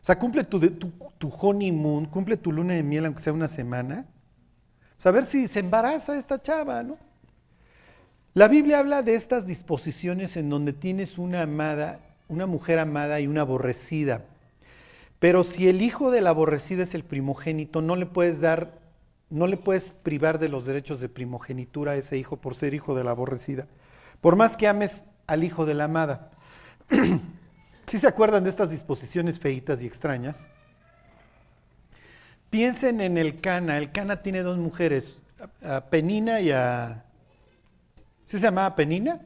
[0.01, 4.07] sea, cumple tu, tu, honeymoon, cumple tu luna de miel, aunque sea una semana.
[5.05, 6.97] O ver si se embaraza esta chava, ¿no?
[8.37, 13.25] La Biblia habla de estas disposiciones en donde tienes una amada, una mujer amada y
[13.25, 14.25] una aborrecida.
[15.17, 18.77] Pero si el hijo de la aborrecida es el primogénito, no le puedes dar,
[19.31, 22.93] no le puedes privar de los derechos de primogenitura a ese hijo por ser hijo
[22.93, 23.65] de la aborrecida.
[24.21, 26.29] Por más que ames al hijo de la amada.
[27.87, 30.37] ¿Sí se acuerdan de estas disposiciones feitas y extrañas?
[32.51, 33.79] Piensen en el Cana.
[33.79, 35.23] El Cana tiene dos mujeres,
[35.63, 37.03] a Penina y a...
[38.27, 39.21] ¿Sí se llamaba Penina?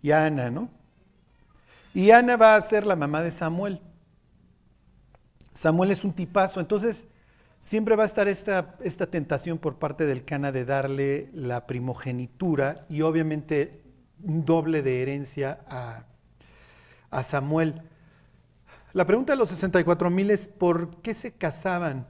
[0.00, 0.70] Y a Ana, ¿no?
[1.92, 3.80] Y Ana va a ser la mamá de Samuel.
[5.52, 7.06] Samuel es un tipazo, entonces
[7.58, 12.86] siempre va a estar esta, esta tentación por parte del Cana de darle la primogenitura
[12.88, 13.82] y obviamente
[14.22, 16.04] un doble de herencia a,
[17.22, 17.82] Samuel.
[18.92, 22.06] La pregunta de los 64 mil es ¿por qué se casaban?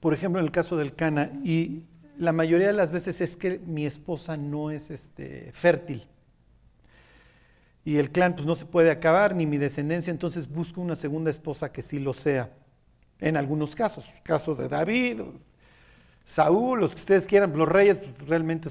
[0.00, 1.84] Por ejemplo, en el caso del Cana, y
[2.22, 6.06] la mayoría de las veces es que mi esposa no es este, fértil.
[7.84, 11.30] Y el clan pues no se puede acabar, ni mi descendencia, entonces busco una segunda
[11.30, 12.50] esposa que sí lo sea.
[13.18, 15.20] En algunos casos, caso de David,
[16.24, 18.70] Saúl, los que ustedes quieran, los reyes, pues, realmente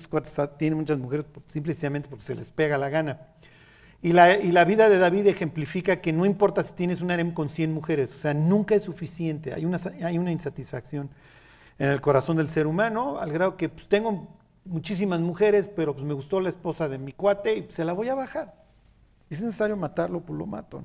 [0.58, 3.20] tienen muchas mujeres simplemente porque se les pega la gana.
[4.02, 7.34] Y la, y la, vida de David ejemplifica que no importa si tienes un harem
[7.34, 11.10] con 100 mujeres, o sea, nunca es suficiente, hay una, hay una insatisfacción
[11.82, 14.28] en el corazón del ser humano, al grado que pues, tengo
[14.66, 18.08] muchísimas mujeres, pero pues me gustó la esposa de mi cuate y se la voy
[18.08, 18.54] a bajar.
[19.32, 20.84] Es necesario matarlo, pues lo mato.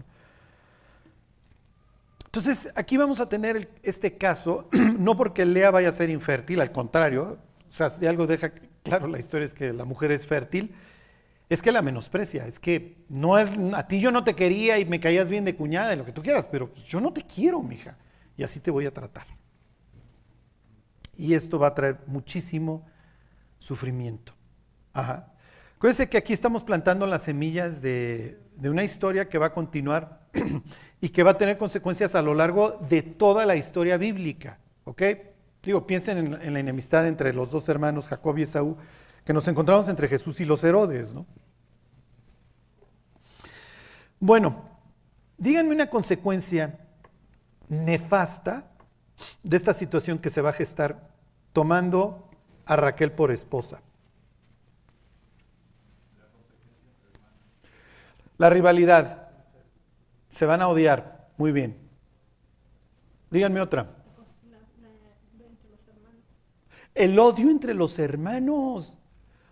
[2.25, 6.73] Entonces, aquí vamos a tener este caso, no porque Lea vaya a ser infértil, al
[6.73, 7.37] contrario,
[7.69, 10.75] o sea, si algo deja claro la historia es que la mujer es fértil,
[11.51, 14.87] es que la menosprecia, es que no es, a ti yo no te quería y
[14.87, 17.63] me caías bien de cuñada y lo que tú quieras, pero yo no te quiero,
[17.63, 17.99] mija,
[18.35, 19.36] y así te voy a tratar.
[21.17, 22.85] Y esto va a traer muchísimo
[23.59, 24.33] sufrimiento.
[24.93, 25.33] Ajá.
[25.77, 30.27] Acuérdense que aquí estamos plantando las semillas de, una historia que va a continuar
[31.01, 34.59] y que va a tener consecuencias a lo largo de toda la historia bíblica.
[34.85, 35.03] ¿Ok?
[35.63, 38.77] Digo, piensen en, la enemistad entre los dos hermanos, Jacob y Esaú,
[39.25, 41.27] que nos encontramos entre Jesús y los Herodes, ¿no?
[44.19, 44.71] Bueno,
[45.37, 46.79] díganme una consecuencia
[47.69, 48.71] nefasta
[49.43, 51.11] de esta situación que se va a gestar
[51.53, 52.29] tomando
[52.65, 53.81] a Raquel por esposa.
[58.39, 59.31] La rivalidad.
[60.31, 61.31] Se van a odiar.
[61.39, 61.77] Muy bien.
[63.31, 63.89] Díganme otra.
[66.95, 68.99] El odio entre los hermanos.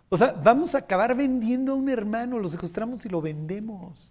[0.09, 4.11] O sea, vamos a acabar vendiendo a un hermano, lo secuestramos y lo vendemos.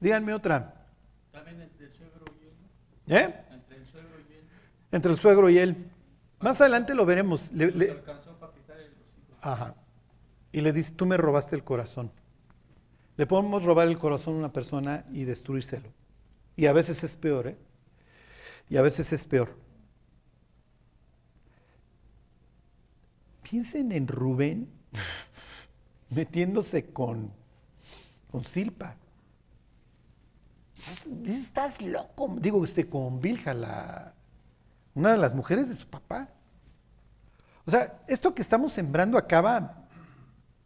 [0.00, 0.86] Díganme otra.
[1.32, 3.12] También el suegro y.
[3.12, 3.34] ¿Eh?
[3.50, 4.44] Entre el suegro y él.
[4.90, 5.90] Entre el suegro y él.
[6.40, 7.50] Más adelante lo veremos.
[7.52, 8.00] Le,
[9.40, 9.74] Ajá.
[10.52, 12.10] Y le dice, tú me robaste el corazón.
[13.16, 15.88] Le podemos robar el corazón a una persona y destruírselo.
[16.56, 17.56] Y a veces es peor, ¿eh?
[18.70, 19.56] Y a veces es peor.
[23.42, 24.68] Piensen en Rubén
[26.10, 27.32] metiéndose con,
[28.30, 28.96] con Silpa.
[31.24, 32.36] Estás loco.
[32.40, 34.14] Digo, usted con Vilja, la,
[34.98, 36.28] una de las mujeres de su papá.
[37.64, 39.86] O sea, esto que estamos sembrando acaba,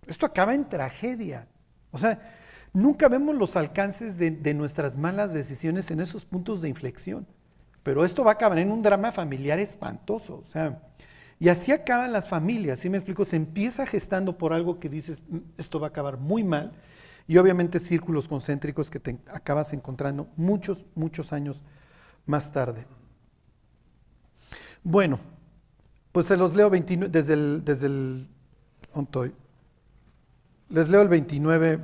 [0.07, 1.47] esto acaba en tragedia.
[1.91, 2.19] O sea,
[2.75, 7.27] Nunca vemos los alcances de, nuestras malas decisiones en esos puntos de inflexión.
[7.83, 10.43] Pero esto va a acabar en un drama familiar espantoso.
[10.43, 10.81] O sea,
[11.39, 13.25] y así acaban las familias, ¿sí me explico?
[13.25, 16.73] Se empieza gestando por algo que dices, mm, esto va a acabar muy mal.
[17.27, 21.63] Y obviamente círculos concéntricos que te acabas encontrando muchos, muchos años
[22.25, 22.87] más tarde.
[24.85, 25.19] Bueno,
[26.13, 28.27] pues se los leo 29, desde el, desde el,
[30.69, 31.81] les leo el 29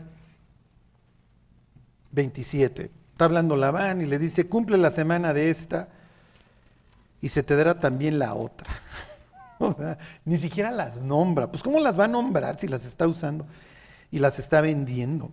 [2.11, 2.91] 27.
[3.13, 5.89] Está hablando Labán y le dice, cumple la semana de esta
[7.21, 8.69] y se te dará también la otra.
[9.59, 11.51] o sea, ni siquiera las nombra.
[11.51, 13.47] Pues ¿cómo las va a nombrar si las está usando
[14.11, 15.31] y las está vendiendo?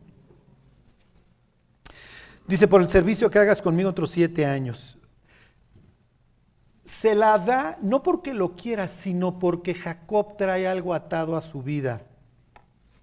[2.47, 4.97] Dice, por el servicio que hagas conmigo otros siete años.
[6.85, 11.63] Se la da no porque lo quiera, sino porque Jacob trae algo atado a su
[11.63, 12.01] vida.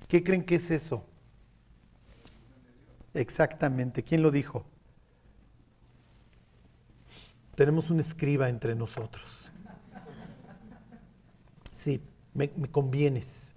[0.08, 1.04] ¿Qué creen que es eso?
[3.14, 4.02] Exactamente.
[4.02, 4.64] ¿Quién lo dijo?
[7.54, 9.50] Tenemos un escriba entre nosotros.
[11.72, 12.00] Sí,
[12.34, 13.51] me, convienes.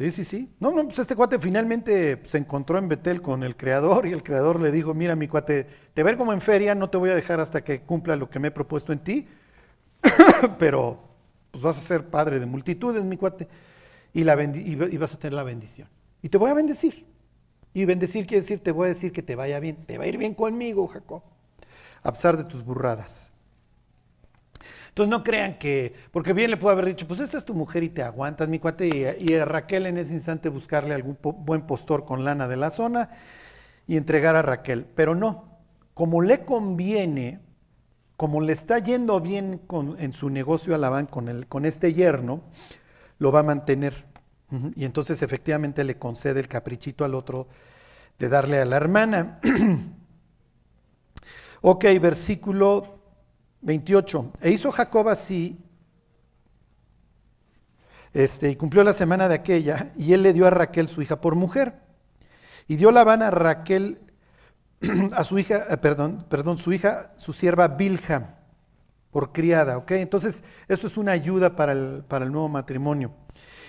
[0.00, 0.48] Sí, sí, sí.
[0.60, 4.22] No, no, pues este cuate finalmente se encontró en Betel con el creador y el
[4.22, 7.14] creador le dijo, mira mi cuate, te ver como en feria, no te voy a
[7.14, 9.28] dejar hasta que cumpla lo que me he propuesto en ti,
[10.58, 10.98] pero
[11.50, 13.46] pues vas a ser padre de multitudes, mi cuate,
[14.14, 15.86] y, la y vas a tener la bendición.
[16.22, 17.04] Y te voy a bendecir.
[17.74, 20.06] Y bendecir quiere decir, te voy a decir que te vaya bien, te va a
[20.06, 21.22] ir bien conmigo, Jacob,
[22.02, 23.29] a pesar de tus burradas.
[24.90, 27.84] Entonces no crean que, porque bien le puedo haber dicho, pues esta es tu mujer
[27.84, 32.04] y te aguantas, mi cuate, y, a Raquel en ese instante buscarle algún buen postor
[32.04, 33.10] con lana de la zona
[33.86, 34.84] y entregar a Raquel.
[34.96, 35.60] Pero no,
[35.94, 37.38] como le conviene,
[38.16, 39.60] como le está yendo bien
[39.98, 42.42] en su negocio a con, el, con este yerno,
[43.18, 44.06] lo va a mantener.
[44.74, 47.46] Y entonces efectivamente le concede el caprichito al otro
[48.18, 49.38] de darle a la hermana.
[51.60, 52.99] ok, versículo
[53.62, 54.32] 28.
[54.42, 55.58] E hizo Jacob así,
[58.12, 61.20] este, y cumplió la semana de aquella, y él le dio a Raquel su hija
[61.20, 61.74] por mujer.
[62.66, 64.00] Y dio Labán a Raquel,
[65.12, 68.36] a su hija, eh, perdón, perdón, su hija, su sierva Bilja,
[69.10, 69.92] por criada, ¿ok?
[69.92, 73.12] Entonces, eso es una ayuda para el, para el nuevo matrimonio.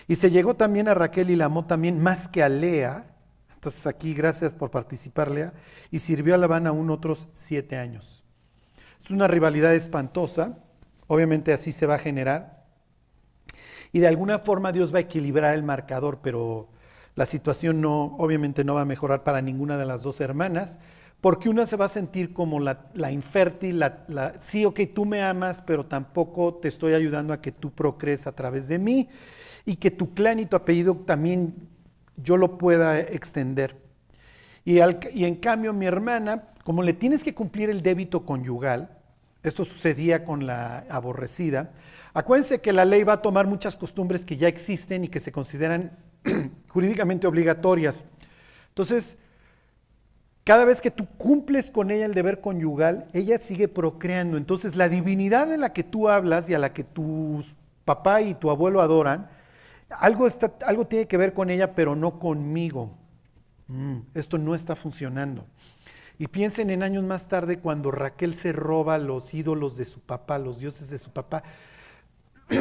[0.07, 3.05] Y se llegó también a Raquel y la amó también más que a Lea.
[3.53, 5.53] Entonces aquí gracias por participar, Lea.
[5.89, 8.20] Y sirvió a Labán aún otros siete años.
[9.03, 10.57] Es una rivalidad espantosa.
[11.07, 12.65] Obviamente así se va a generar.
[13.91, 16.69] Y de alguna forma Dios va a equilibrar el marcador, pero
[17.15, 20.77] la situación no, obviamente no va a mejorar para ninguna de las dos hermanas,
[21.19, 23.83] porque una se va a sentir como la, infértil,
[24.39, 28.31] sí, ok, tú me amas, pero tampoco te estoy ayudando a que tú procrees a
[28.31, 29.09] través de mí
[29.65, 31.53] y que tu clan y tu apellido también
[32.15, 33.80] yo lo pueda extender.
[34.63, 38.97] Y, en cambio mi hermana, como le tienes que cumplir el débito conyugal,
[39.43, 41.71] esto sucedía con la aborrecida,
[42.13, 45.31] acuérdense que la ley va a tomar muchas costumbres que ya existen y que se
[45.31, 45.97] consideran
[46.67, 48.05] jurídicamente obligatorias.
[48.69, 49.17] Entonces,
[50.43, 54.37] cada vez que tú cumples con ella el deber conyugal, ella sigue procreando.
[54.37, 57.43] Entonces, la divinidad de la que tú hablas y a la que tu
[57.85, 59.29] papá y tu abuelo adoran,
[59.89, 62.91] algo, está, algo tiene que ver con ella, pero no conmigo.
[63.71, 65.45] Mm, esto no está funcionando.
[66.19, 70.37] Y piensen en años más tarde cuando Raquel se roba los ídolos de su papá,
[70.37, 71.41] los dioses de su papá.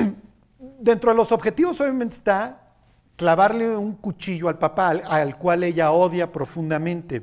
[0.79, 2.75] Dentro de los objetivos obviamente está
[3.16, 7.23] clavarle un cuchillo al papá, al, cual ella odia profundamente.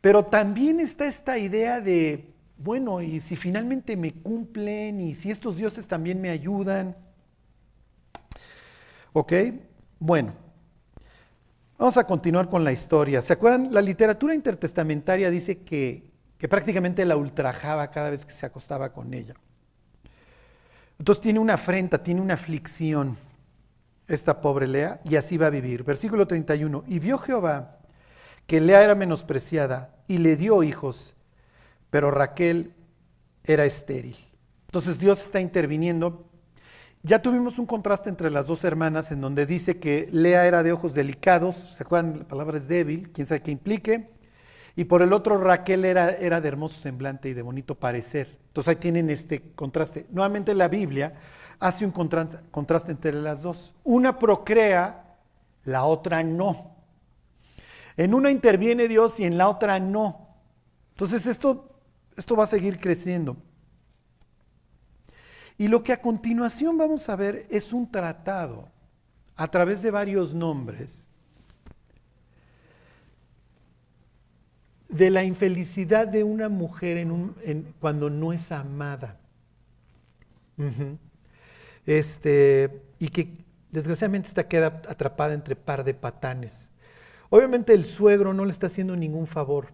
[0.00, 5.56] Pero también está esta idea de, bueno, y si finalmente me cumplen, y si estos
[5.56, 6.96] dioses también me ayudan,
[9.16, 9.32] ¿Ok?
[10.00, 10.32] Bueno,
[11.84, 13.20] vamos a continuar con la historia.
[13.20, 13.68] ¿Se acuerdan?
[13.70, 19.12] La literatura intertestamentaria dice que, que prácticamente la ultrajaba cada vez que se acostaba con
[19.12, 19.34] ella.
[20.98, 23.18] Entonces tiene una afrenta, tiene una aflicción
[24.08, 25.84] esta pobre Lea y así va a vivir.
[25.84, 26.84] Versículo 31.
[26.86, 27.80] Y vio Jehová
[28.46, 31.14] que Lea era menospreciada y le dio hijos,
[31.90, 32.72] pero Raquel
[33.42, 34.16] era estéril.
[34.68, 36.30] Entonces Dios está interviniendo
[37.04, 40.72] ya tuvimos un contraste entre las dos hermanas en donde dice que Lea era de
[40.72, 42.20] ojos delicados, ¿se acuerdan?
[42.20, 44.08] La palabra es débil, quién sabe qué implique.
[44.74, 48.38] Y por el otro Raquel era, era de hermoso semblante y de bonito parecer.
[48.46, 50.06] Entonces ahí tienen este contraste.
[50.10, 51.12] Nuevamente la Biblia
[51.60, 53.74] hace un contraste, entre las dos.
[53.84, 55.18] Una procrea,
[55.64, 56.74] la otra no.
[57.98, 60.28] En una interviene Dios y en la otra no.
[60.92, 61.82] Entonces esto,
[62.16, 63.36] esto va a seguir creciendo.
[65.56, 68.68] Y lo que a continuación vamos a ver es un tratado
[69.36, 71.06] a través de varios nombres
[74.88, 79.18] de la infelicidad de una mujer en cuando no es amada.
[81.86, 86.70] este, y que desgraciadamente está queda atrapada entre par de patanes.
[87.30, 89.68] Obviamente el suegro no le está haciendo ningún favor.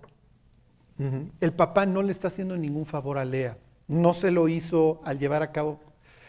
[1.40, 3.56] El papá no le está haciendo ningún favor a Lea
[3.90, 5.80] no se lo hizo al llevar a cabo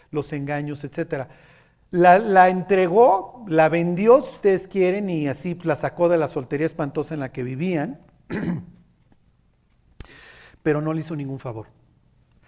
[0.10, 1.28] los engaños, etc.
[1.92, 7.14] La, entregó, la vendió, si ustedes quieren, y así la sacó de la soltería espantosa
[7.14, 8.00] en la que vivían,
[10.64, 11.68] pero no le hizo ningún favor.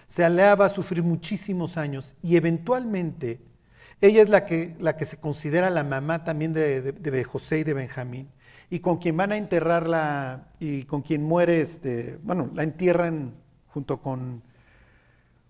[0.07, 3.39] Se aleaba a sufrir muchísimos años y eventualmente
[4.01, 7.63] ella es la que, la que se considera la mamá también de, de José y
[7.63, 8.29] de Benjamín.
[8.69, 13.33] y con quien van a enterrarla y con quien muere, este, bueno, la entierran
[13.67, 14.41] junto con,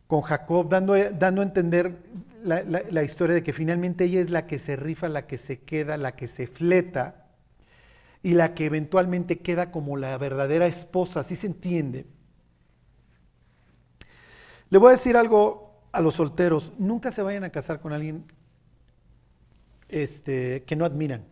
[0.07, 1.97] con Jacob, dando, dando a entender
[2.43, 5.59] la, la, historia de que finalmente ella es la que se rifa, la que se
[5.59, 7.27] queda, la que se fleta
[8.21, 12.05] y la que eventualmente queda como la verdadera esposa, así se entiende.
[14.69, 18.25] Le voy a decir algo a los solteros, nunca se vayan a casar con alguien
[19.89, 21.25] este, que no admiran,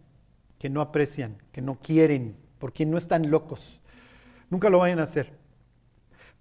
[0.59, 3.81] que no aprecian, que no quieren, porque no están locos.
[4.49, 5.40] Nunca lo vayan a hacer.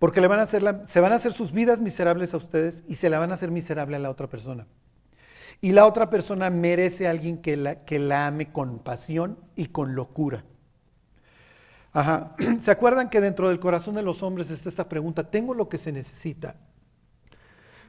[0.01, 2.97] Porque le van a hacer se van a hacer sus vidas miserables a ustedes y
[2.97, 4.67] se la van a hacer miserable a la otra persona.
[5.61, 9.67] Y la otra persona merece a alguien que la, que la ame con pasión y
[9.67, 10.45] con locura.
[11.93, 12.35] Ajá.
[12.59, 15.31] ¿Se acuerdan que dentro del corazón de los hombres está esta pregunta?
[15.31, 16.57] ¿Tengo lo que se necesita?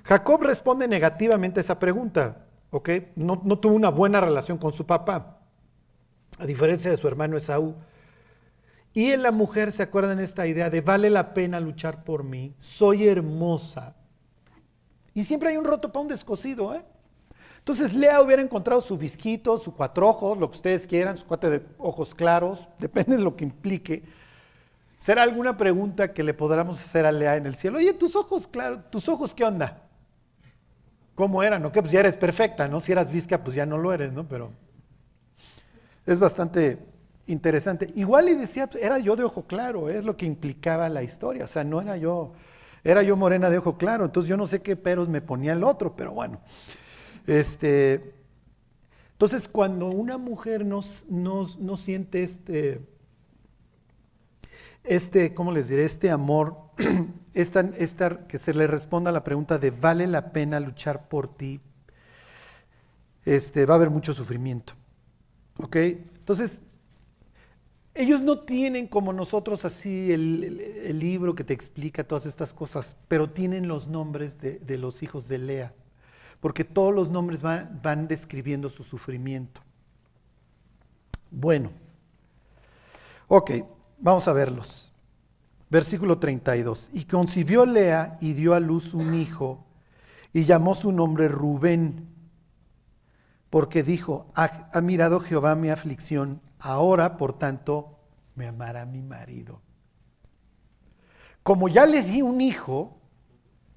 [0.03, 2.89] Jacob responde negativamente a esa pregunta, ¿ok?
[3.15, 5.39] No, tuvo una buena relación con su papá,
[6.39, 7.75] a diferencia de su hermano Esaú.
[8.93, 12.53] Y en la mujer se acuerdan esta idea de vale la pena luchar por mí,
[12.57, 13.95] soy hermosa.
[15.13, 16.83] Y siempre hay un roto para un descosido, ¿eh?
[17.59, 21.49] Entonces Lea hubiera encontrado su visquito, su cuatro ojos, lo que ustedes quieran, su cuate
[21.49, 24.03] de ojos claros, depende de lo que implique.
[24.97, 27.77] ¿Será alguna pregunta que le podamos hacer a Lea en el cielo?
[27.77, 29.83] Oye, tus ojos claros, tus ojos, ¿qué onda?
[31.15, 31.71] cómo eran, ¿no?
[31.71, 32.79] Que pues ya eres perfecta, ¿no?
[32.79, 34.27] Si eras visca, pues ya no lo eres, ¿no?
[34.27, 34.51] Pero
[36.05, 36.79] es bastante
[37.31, 37.91] interesante.
[37.95, 41.47] Igual y decía, era yo de ojo claro, es lo que implicaba la historia, o
[41.47, 42.33] sea, no era yo,
[42.83, 45.63] era yo morena de ojo claro, entonces yo no sé qué peros me ponía el
[45.63, 46.39] otro, pero bueno.
[47.27, 48.15] Este,
[49.13, 52.81] entonces, cuando una mujer no, no siente este,
[54.83, 55.83] este, ¿cómo les diré?
[55.83, 56.57] Este amor,
[57.33, 61.59] esta, esta, que se le responda la pregunta de ¿vale la pena luchar por ti?
[63.25, 64.73] Este, va a haber mucho sufrimiento.
[65.57, 65.75] ¿Ok?
[65.75, 66.63] Entonces,
[67.93, 73.29] ellos no tienen como nosotros así el, libro que te explica todas estas cosas, pero
[73.29, 75.73] tienen los nombres de, los hijos de Lea,
[76.39, 79.61] porque todos los nombres van describiendo su sufrimiento.
[81.29, 81.71] Bueno,
[83.27, 83.51] ok.
[84.01, 84.91] Vamos a verlos.
[85.69, 86.89] Versículo 32.
[86.91, 89.63] Y concibió Lea y dio a luz un hijo
[90.33, 92.07] y llamó su nombre Rubén,
[93.49, 97.97] porque dijo, ha, mirado Jehová mi aflicción, ahora por tanto
[98.35, 99.61] me amará mi marido.
[101.43, 102.97] Como ya le di un hijo,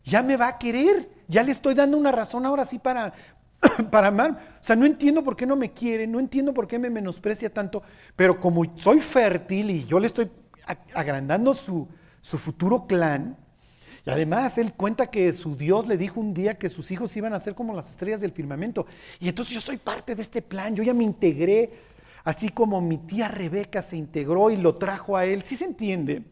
[0.04, 3.12] ya me va a querer, ya le estoy dando una razón ahora sí para,
[3.90, 4.56] para amar.
[4.60, 7.52] O sea, no entiendo por qué no me quiere, no entiendo por qué me menosprecia
[7.52, 7.82] tanto,
[8.14, 10.30] pero como soy fértil y yo le estoy
[10.94, 11.88] agrandando su,
[12.20, 13.36] su futuro clan,
[14.06, 17.32] y además él cuenta que su Dios le dijo un día que sus hijos iban
[17.32, 18.86] a ser como las estrellas del firmamento.
[19.18, 21.70] Y entonces yo soy parte de este plan, yo ya me integré,
[22.24, 25.42] así como mi tía Rebeca se integró y lo trajo a él.
[25.42, 26.24] ¿Sí se entiende?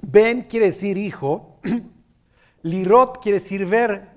[0.00, 1.60] Ben quiere decir hijo,
[2.62, 4.08] Lirot quiere decir ver,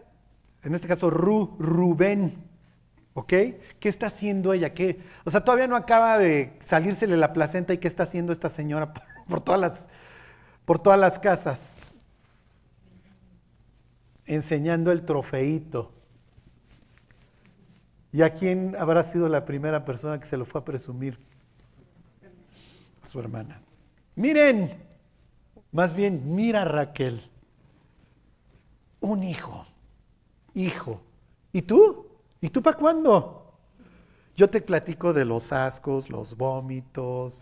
[0.63, 2.43] en este caso Ru, Rubén,
[3.13, 3.27] ¿ok?
[3.27, 4.73] ¿Qué está haciendo ella?
[4.73, 4.99] ¿Qué?
[5.25, 8.93] O sea, todavía no acaba de salírsele la placenta y qué está haciendo esta señora
[9.27, 9.85] por, todas, las,
[10.65, 11.71] por todas las casas.
[14.25, 15.94] Enseñando el trofeito.
[18.15, 21.19] ¿Y a quién habrá sido la primera persona que se lo fue a presumir?
[23.03, 23.61] A su hermana.
[24.15, 24.71] Miren,
[25.73, 27.19] más bien, mira Raquel,
[29.01, 29.65] un hijo
[30.55, 31.01] hijo.
[31.51, 32.07] ¿Y tú?
[32.41, 33.53] ¿Y tú para cuándo?
[34.35, 37.41] Yo te platico de los ascos, los vómitos,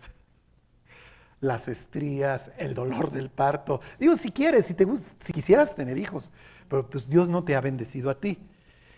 [1.40, 3.80] las estrías, el dolor del parto.
[3.98, 4.86] Digo, si quieres, si, te,
[5.20, 6.30] si quisieras tener hijos,
[6.68, 8.38] pero pues Dios no te ha bendecido a ti.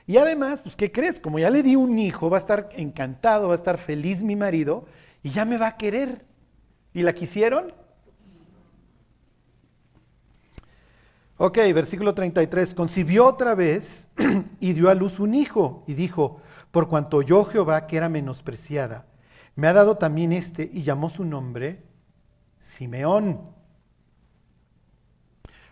[0.06, 1.18] Y además, pues, ¿qué crees?
[1.18, 4.36] Como ya le di un hijo, va a estar encantado, va a estar feliz mi
[4.36, 4.86] marido
[5.22, 6.24] y ya me va a querer.
[6.94, 7.74] ¿Y la quisieron?
[11.38, 12.74] Ok, versículo 33.
[12.74, 14.08] Concibió otra vez
[14.60, 16.40] y dio a luz un hijo y dijo,
[16.70, 19.06] por cuanto yo Jehová que era menospreciada,
[19.56, 21.82] me ha dado también este y llamó su nombre
[22.60, 23.40] Simeón.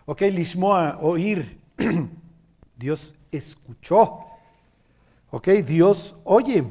[0.05, 1.61] Ok, Lishmoa, oír.
[2.77, 4.19] Dios escuchó.
[5.31, 6.65] Ok, Dios oye.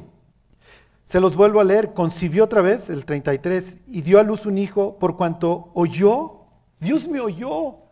[1.03, 1.93] Se los vuelvo a leer.
[1.93, 6.45] Concibió otra vez, el 33, y dio a luz un hijo por cuanto oyó.
[6.79, 7.85] Dios me oyó.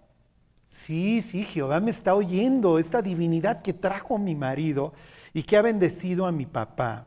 [0.74, 4.92] Sí, sí, Jehová me está oyendo, esta divinidad que trajo mi marido
[5.32, 7.06] y que ha bendecido a mi papá,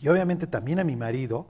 [0.00, 1.46] y obviamente también a mi marido,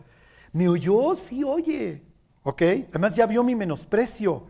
[0.53, 2.03] me oyó, sí, oye,
[2.43, 2.63] ¿ok?
[2.91, 4.47] Además ya vio mi menosprecio,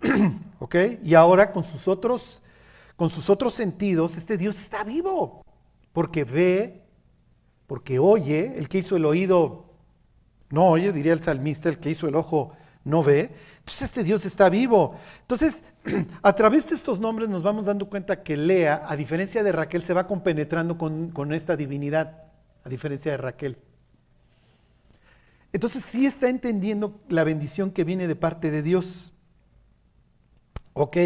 [0.60, 0.76] ¿ok?
[1.02, 2.40] Y ahora con sus otros,
[2.96, 5.44] con sus otros sentidos, este Dios está vivo,
[5.92, 6.84] porque ve
[7.66, 9.64] porque oye, el que hizo el oído
[10.50, 12.52] no oye, diría el salmista, el que hizo el ojo
[12.84, 13.30] no ve,
[13.64, 14.94] pues este Dios está vivo.
[15.22, 15.62] Entonces,
[16.22, 19.82] a través de estos nombres nos vamos dando cuenta que Lea, a diferencia de Raquel,
[19.82, 22.24] se va compenetrando con, con esta divinidad,
[22.62, 23.56] a diferencia de Raquel.
[25.52, 29.14] Entonces sí está entendiendo la bendición que viene de parte de Dios.
[30.74, 30.96] Ok,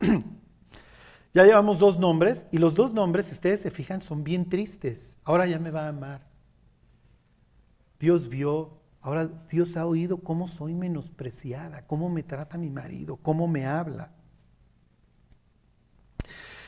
[1.36, 5.16] ya llevamos dos nombres y los dos nombres, si ustedes se fijan, son bien tristes.
[5.22, 6.26] Ahora ya me va a amar.
[7.98, 8.76] Dios vio
[9.06, 14.10] Ahora Dios ha oído cómo soy menospreciada, cómo me trata mi marido, cómo me habla.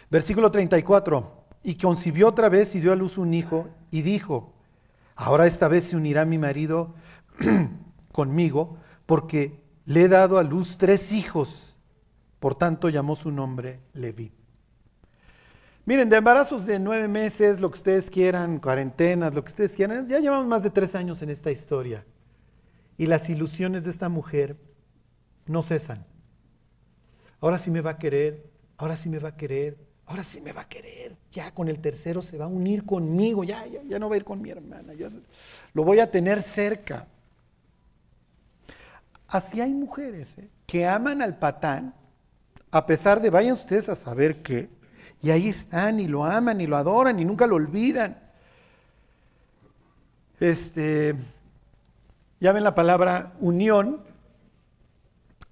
[0.09, 1.47] Versículo 34.
[1.65, 4.55] Y concibió otra vez y dio a luz un hijo y dijo,
[5.17, 6.95] ahora esta vez se unirá mi marido
[8.13, 11.77] conmigo porque le he dado a luz tres hijos.
[12.39, 14.38] Por tanto llamó su nombre Leví.
[15.89, 20.07] Miren, de embarazos de nueve meses, lo que ustedes quieran, cuarentenas, lo que ustedes quieran,
[20.07, 22.05] ya llevamos más de tres años en esta historia
[22.99, 24.59] y las ilusiones de esta mujer
[25.47, 26.05] no cesan.
[27.41, 30.53] Ahora sí me va a querer, ahora sí me va a querer, ahora sí me
[30.53, 31.17] va a querer.
[31.33, 34.25] Ya con el tercero se va a unir conmigo, ya, ya, no va a ir
[34.25, 35.09] con mi hermana, ya
[35.73, 37.07] lo voy a tener cerca.
[39.27, 40.51] Así hay mujeres ¿eh?
[40.67, 41.95] que aman al patán,
[42.71, 44.69] a pesar de, vayan ustedes a saber qué,
[45.21, 48.19] y ahí están y lo aman y lo adoran y nunca lo olvidan.
[50.39, 51.17] Este,
[52.41, 54.03] ya ven la palabra unión.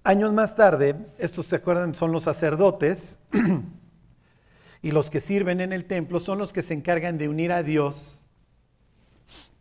[0.05, 3.19] Años más tarde, estos se acuerdan, son los sacerdotes
[4.83, 7.64] y los que sirven en el templo son los que se encargan de unir a
[7.64, 8.23] Dios.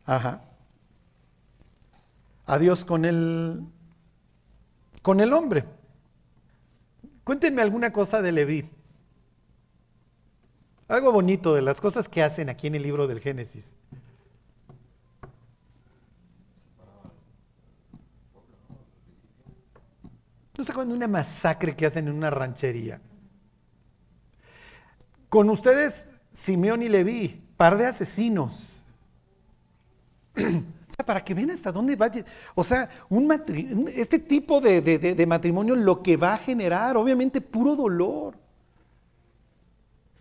[0.06, 0.44] Ajá.
[2.46, 3.64] A Dios con el,
[5.02, 5.66] con el hombre.
[7.24, 8.75] Cuéntenme alguna cosa de Leví.
[10.88, 13.74] Algo bonito de las cosas que hacen aquí en el libro del Génesis.
[20.58, 23.02] ¿No se acuerdan de una masacre que hacen en una ranchería?
[25.28, 28.84] Con ustedes, Simeón y Leví, par de asesinos.
[30.38, 32.12] o sea, para que vean hasta dónde va.
[32.54, 33.30] O sea, un
[33.88, 38.45] este tipo de matrimonio lo que va a generar, obviamente, puro dolor.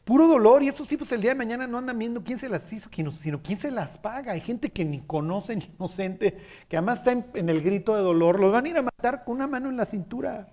[0.04, 0.62] Puro dolor.
[0.62, 3.42] Y estos tipos el día de mañana no andan viendo quién se las hizo, sino
[3.42, 4.32] quién se las paga.
[4.32, 6.36] Hay gente que ni conoce, ni inocente,
[6.68, 8.38] que además está en, el grito de dolor.
[8.38, 10.48] Los van a ir a matar con una mano en la cintura.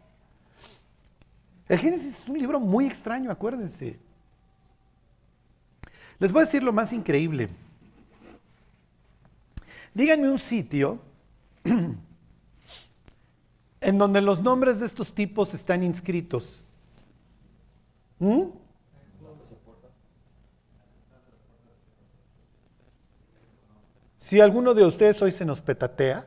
[1.68, 4.00] El Génesis es un libro muy extraño, acuérdense.
[6.20, 7.50] Les voy a decir lo más increíble.
[9.94, 11.02] Díganme un sitio
[13.82, 16.64] en donde los nombres de estos tipos están inscritos.
[18.20, 18.44] ¿Mm?
[24.32, 26.26] Si alguno de ustedes hoy se nos petatea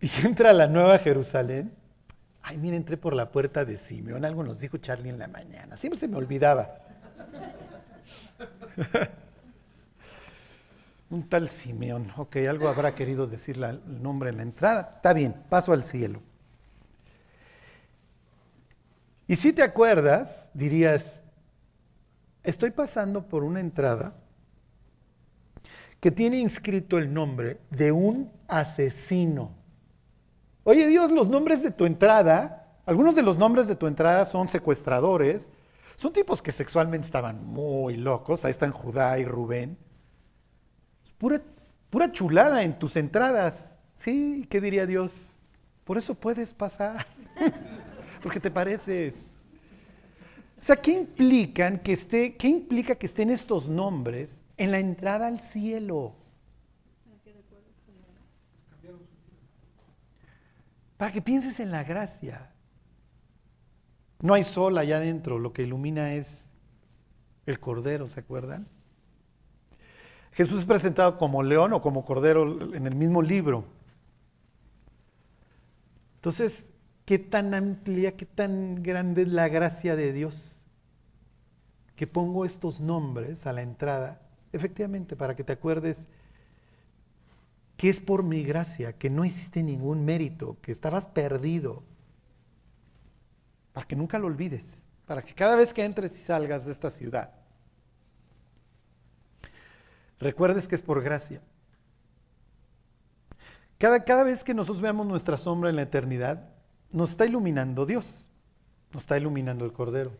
[0.00, 1.72] y entra a la Nueva Jerusalén,
[2.42, 5.76] ay, mira, entré por la puerta de Simeón, algo nos dijo Charlie en la mañana,
[5.76, 6.80] siempre se me olvidaba.
[11.10, 15.32] Un tal Simeón, ok, algo habrá querido decir el nombre en la entrada, está bien,
[15.48, 16.22] paso al cielo.
[19.28, 21.04] Y si te acuerdas, dirías,
[22.42, 24.25] estoy pasando por una entrada
[26.00, 29.54] que tiene inscrito el nombre de un asesino.
[30.64, 34.48] Oye Dios, los nombres de tu entrada, algunos de los nombres de tu entrada son
[34.48, 35.48] secuestradores,
[35.96, 39.78] son tipos que sexualmente estaban muy locos, ahí están Judá y Rubén.
[41.18, 41.40] Pura,
[41.88, 43.76] pura chulada en tus entradas.
[43.94, 45.14] Sí, ¿qué diría Dios?
[45.84, 47.06] Por eso puedes pasar,
[48.22, 49.30] porque te pareces.
[50.58, 55.26] O sea, ¿qué implican que esté, qué implica que estén estos nombres en la entrada
[55.26, 56.14] al cielo.
[60.96, 62.50] Para que pienses en la gracia.
[64.22, 66.48] No hay sol allá adentro, lo que ilumina es
[67.44, 68.66] el cordero, ¿se acuerdan?
[70.32, 73.64] Jesús es presentado como león o como cordero en el mismo libro.
[76.16, 76.70] Entonces,
[77.04, 80.56] ¿qué tan amplia, qué tan grande es la gracia de Dios?
[81.94, 84.25] Que pongo estos nombres a la entrada
[84.56, 86.06] Efectivamente, para que te acuerdes
[87.76, 91.82] que es por mi gracia, que no hiciste ningún mérito, que estabas perdido.
[93.72, 96.88] Para que nunca lo olvides, para que cada vez que entres y salgas de esta
[96.88, 97.34] ciudad,
[100.18, 101.42] recuerdes que es por gracia.
[103.76, 106.48] Cada, cada vez que nosotros veamos nuestra sombra en la eternidad,
[106.90, 108.26] nos está iluminando Dios,
[108.90, 110.16] nos está iluminando el Cordero.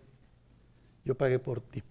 [1.06, 1.82] Yo pagué por ti.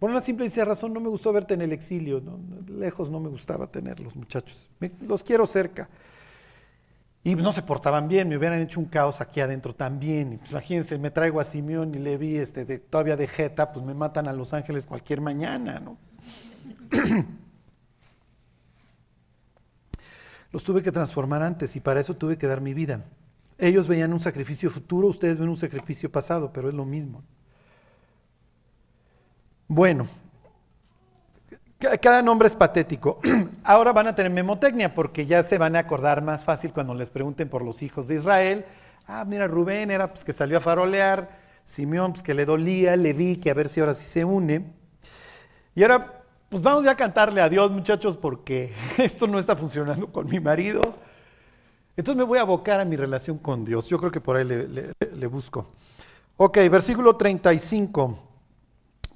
[0.00, 2.22] Por una simple y sencilla razón, no me gustó verte en el exilio.
[2.66, 4.68] Lejos no me gustaba tenerlos, muchachos.
[5.02, 5.90] los quiero cerca.
[7.22, 10.40] Y no se portaban bien, me hubieran hecho un caos aquí adentro también.
[10.50, 14.26] Imagínense, me traigo a Simeón y le vi este, todavía de jeta, pues me matan
[14.26, 15.98] a Los Ángeles cualquier mañana, ¿no?
[20.50, 23.04] Los tuve que transformar antes y para eso tuve que dar mi vida.
[23.58, 27.22] Ellos veían un sacrificio futuro, ustedes ven un sacrificio pasado, pero es lo mismo.
[29.72, 30.08] Bueno,
[32.02, 33.20] cada nombre es patético.
[33.62, 37.08] Ahora van a tener memotecnia porque ya se van a acordar más fácil cuando les
[37.08, 38.64] pregunten por los hijos de Israel.
[39.06, 43.36] Ah, mira, Rubén era pues, que salió a farolear, Simeón pues, que le dolía, Leví
[43.36, 44.72] que a ver si ahora sí se une.
[45.76, 50.10] Y ahora, pues vamos ya a cantarle a Dios, muchachos, porque esto no está funcionando
[50.10, 50.96] con mi marido.
[51.96, 53.88] Entonces me voy a abocar a mi relación con Dios.
[53.88, 54.66] Yo creo que por ahí le,
[54.98, 55.68] le busco.
[56.38, 58.29] Ok, versículo 35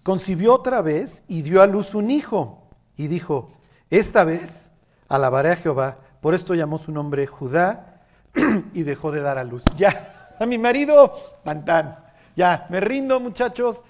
[0.05, 2.68] concibió otra vez y dio a luz un hijo.
[2.96, 3.50] Y dijo,
[3.90, 4.70] esta vez
[5.09, 5.98] alabaré a Jehová.
[6.20, 8.02] Por esto llamó su nombre Judá
[8.74, 9.64] y dejó de dar a luz.
[9.76, 11.98] Ya, a mi marido, tan
[12.36, 13.82] Ya, me rindo muchachos.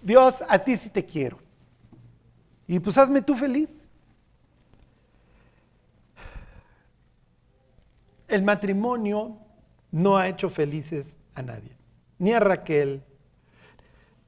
[0.00, 1.38] Dios, a ti sí te quiero.
[2.68, 3.90] Y pues hazme tú feliz.
[8.28, 9.38] El matrimonio
[9.90, 11.76] no ha hecho felices a nadie,
[12.18, 13.02] ni a Raquel,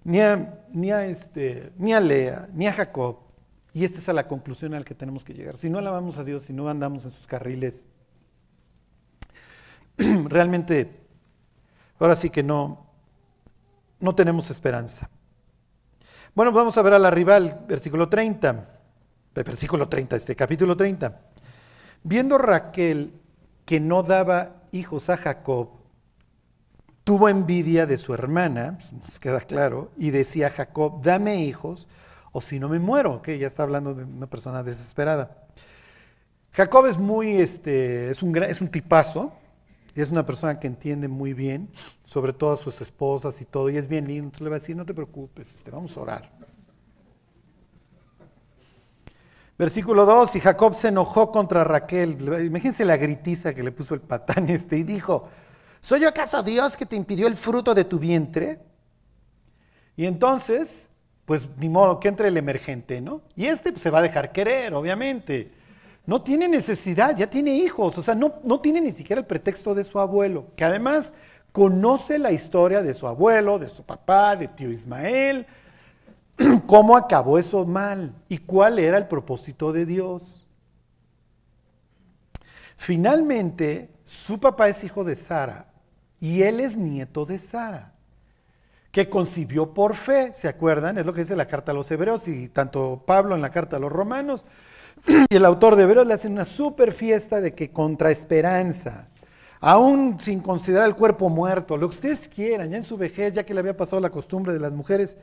[0.04, 3.18] ni a, este, ni a Lea, ni a Jacob.
[3.74, 5.56] Y esta es a la conclusión a la que tenemos que llegar.
[5.56, 7.86] Si no alabamos a Dios, si no andamos en sus carriles,
[9.96, 11.00] realmente,
[11.98, 12.86] ahora sí que no,
[14.00, 15.08] no tenemos esperanza.
[16.34, 18.68] Bueno, vamos a ver a la rival, versículo 30,
[19.34, 21.20] versículo 30, este capítulo 30.
[22.02, 23.12] Viendo Raquel
[23.64, 25.81] que no daba hijos a Jacob,
[27.04, 31.88] tuvo envidia de su hermana, nos queda claro, y decía Jacob, dame hijos,
[32.32, 35.46] o si no me muero, que ya está hablando de una persona desesperada.
[36.52, 39.32] Jacob es muy, este, es un, es un tipazo,
[39.94, 41.68] y es una persona que entiende muy bien,
[42.04, 44.58] sobre todo a sus esposas y todo, y es bien lindo, entonces le va a
[44.58, 46.30] decir, no te preocupes, este, vamos a orar.
[49.58, 54.00] Versículo 2, y Jacob se enojó contra Raquel, imagínense la gritiza que le puso el
[54.00, 55.28] patán este, y dijo,
[55.82, 58.60] ¿Soy yo acaso Dios que te impidió el fruto de tu vientre?
[59.96, 60.88] Y entonces,
[61.24, 63.22] pues ni modo que entre el emergente, ¿no?
[63.34, 65.50] Y este pues, se va a dejar querer, obviamente.
[66.06, 69.74] No tiene necesidad, ya tiene hijos, o sea, no, no tiene ni siquiera el pretexto
[69.74, 71.14] de su abuelo, que además
[71.50, 75.46] conoce la historia de su abuelo, de su papá, de tío Ismael,
[76.66, 80.46] cómo acabó eso mal y cuál era el propósito de Dios.
[82.76, 85.71] Finalmente, su papá es hijo de Sara
[86.22, 87.94] y él es nieto de Sara,
[88.92, 90.96] que concibió por fe, ¿se acuerdan?
[90.96, 93.76] Es lo que dice la carta a los hebreos y tanto Pablo en la carta
[93.76, 94.44] a los romanos
[95.28, 99.08] y el autor de Hebreos le hacen una super fiesta de que contra esperanza,
[99.60, 103.44] aún sin considerar el cuerpo muerto, lo que ustedes quieran, ya en su vejez, ya
[103.44, 105.18] que le había pasado la costumbre de las mujeres,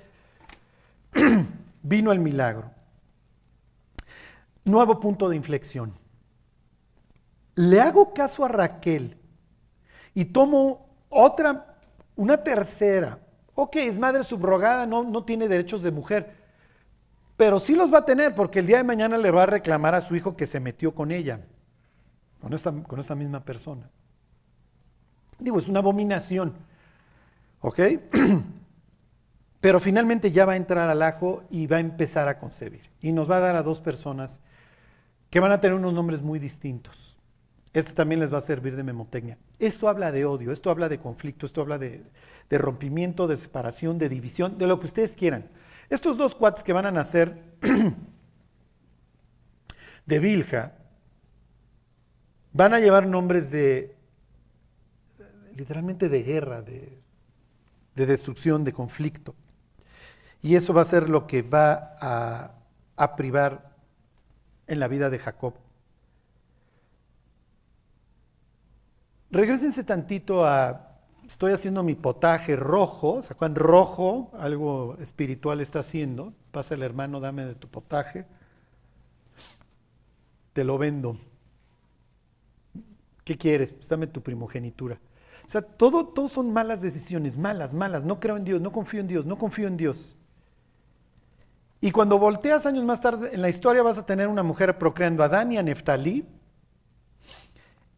[1.82, 2.70] vino el milagro.
[4.66, 5.94] Nuevo punto de inflexión.
[7.56, 9.16] Le hago caso a Raquel
[10.14, 11.78] y tomo otra,
[12.16, 13.20] una tercera.
[13.56, 16.34] Ok, es madre subrogada, no, no tiene derechos de mujer,
[17.36, 19.96] pero sí los va a tener porque el día de mañana le va a reclamar
[19.96, 21.42] a su hijo que se metió con ella,
[22.42, 23.90] con esta, con esta misma persona.
[25.40, 26.54] Digo, es una abominación.
[27.62, 27.80] ¿Ok?
[29.62, 32.90] Pero finalmente ya va a entrar al ajo y va a empezar a concebir.
[33.02, 34.40] Y nos va a dar a dos personas
[35.30, 37.09] que van a tener unos nombres muy distintos.
[37.74, 39.38] Esto también les va a servir de memotecnia.
[39.60, 42.04] Esto habla de odio, esto habla de conflicto, esto habla de,
[42.50, 45.50] rompimiento, de separación, de división, de lo que ustedes quieran.
[45.90, 47.44] Estos dos cuates que van a nacer
[50.06, 50.74] de Vilja
[52.54, 53.96] van a llevar nombres de,
[55.56, 56.98] literalmente de guerra, de,
[57.94, 59.36] destrucción, de conflicto.
[60.42, 61.94] Y eso va a ser lo que va
[62.96, 63.76] a privar
[64.68, 65.54] en la vida de Jacob.
[69.32, 70.90] Regrésense tantito a,
[71.28, 76.34] estoy haciendo mi potaje rojo, ¿se Rojo, algo espiritual está haciendo.
[76.52, 78.26] Pasa el hermano, dame de tu potaje.
[80.54, 81.18] Te lo vendo.
[83.24, 83.72] ¿Qué quieres?
[83.72, 85.00] Pues dame tu primogenitura.
[85.46, 88.06] O sea, todo, todo son malas decisiones, malas, malas.
[88.06, 90.16] No creo en Dios, no confío en Dios, no confío en Dios.
[91.82, 95.24] Y cuando volteas años más tarde en la historia vas a tener una mujer procreando
[95.24, 96.26] a Adán y a Neftalí,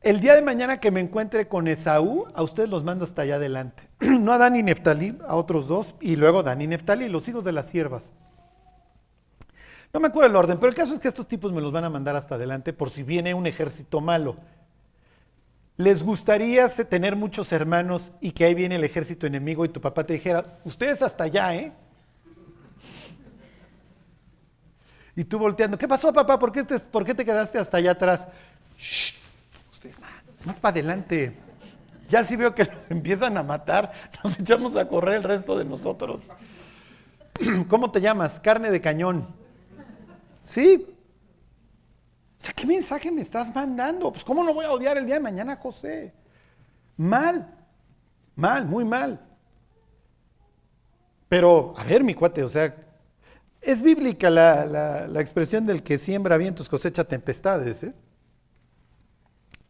[0.01, 3.35] el día de mañana que me encuentre con Esaú, a ustedes los mando hasta allá
[3.35, 3.83] adelante.
[3.99, 7.43] no a Dani y Neftalí, a otros dos, y luego Dani y Neftalí, los hijos
[7.43, 8.03] de las siervas.
[9.93, 11.83] No me acuerdo el orden, pero el caso es que estos tipos me los van
[11.83, 14.37] a mandar hasta adelante por si viene un ejército malo.
[15.77, 20.03] ¿Les gustaría tener muchos hermanos y que ahí viene el ejército enemigo y tu papá
[20.03, 21.71] te dijera, ustedes hasta allá, ¿eh?
[25.15, 26.39] Y tú volteando, ¿qué pasó papá?
[26.39, 28.27] ¿Por qué te, por qué te quedaste hasta allá atrás?
[28.77, 29.20] Shh,
[30.45, 31.33] más, para adelante.
[32.09, 33.91] Ya si veo que los empiezan a matar,
[34.23, 36.21] nos echamos a correr el resto de nosotros.
[37.67, 38.39] ¿Cómo te llamas?
[38.39, 39.27] Carne de cañón.
[40.43, 40.85] ¿Sí?
[42.39, 44.11] O sea, ¿qué mensaje me estás mandando?
[44.11, 46.13] Pues ¿cómo no voy a odiar el día de mañana José?
[46.97, 47.47] Mal,
[48.35, 49.19] mal, muy mal.
[51.29, 52.75] Pero, a ver, mi cuate, o sea,
[53.61, 57.83] es bíblica la, expresión del que siembra vientos cosecha tempestades.
[57.83, 57.93] ¿eh?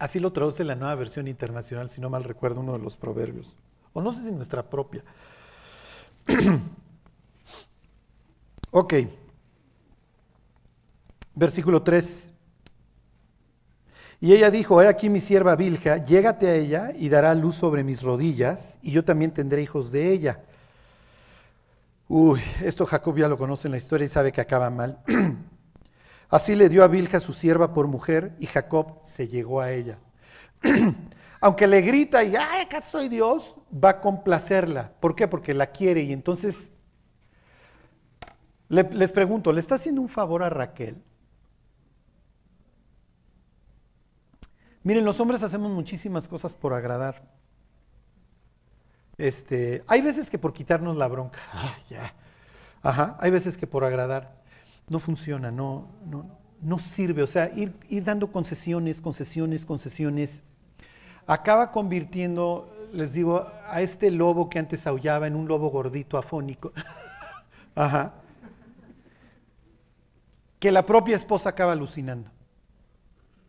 [0.02, 3.54] Así lo traduce la nueva versión internacional, si no mal recuerdo, uno de los proverbios.
[3.92, 5.04] O no sé si nuestra propia.
[8.72, 8.94] ok.
[11.36, 12.32] Versículo 3.
[14.20, 17.84] Y ella dijo, he aquí mi sierva Vilja, llégate a ella y dará luz sobre
[17.84, 20.40] mis rodillas, y yo también tendré hijos de ella.
[22.08, 24.98] Uy, esto Jacob ya lo conoce en la historia y sabe que acaba mal.
[26.32, 29.98] Así le dio a Vilja su sierva por mujer, y Jacob se llegó a ella.
[31.42, 34.94] Aunque le grita y, ay, acá soy Dios, va a complacerla.
[34.98, 35.28] ¿Por qué?
[35.28, 36.00] Porque la quiere.
[36.00, 36.70] Y entonces,
[38.70, 41.02] les pregunto, ¿le está haciendo un favor a Raquel?
[44.84, 47.28] Miren, los hombres hacemos muchísimas cosas por agradar.
[49.18, 51.40] Este, hay veces que por quitarnos la bronca,
[51.90, 52.14] ya.
[52.80, 54.41] Ajá, hay veces que por agradar
[54.92, 56.26] no funciona, no, no,
[56.60, 57.22] no sirve.
[57.22, 60.44] O sea, ir, ir dando concesiones, concesiones, concesiones,
[61.26, 66.72] acaba convirtiendo, les digo, a este lobo que antes aullaba en un lobo gordito afónico.
[67.74, 68.12] Ajá.
[70.60, 72.30] Que la propia esposa acaba alucinando.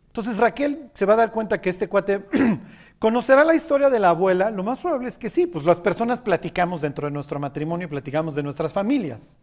[0.06, 2.24] Entonces Raquel se va a dar cuenta que este cuate
[2.98, 4.50] conocerá la historia de la abuela.
[4.50, 8.34] Lo más probable es que sí, pues las personas platicamos dentro de nuestro matrimonio, platicamos
[8.34, 9.36] de nuestras familias.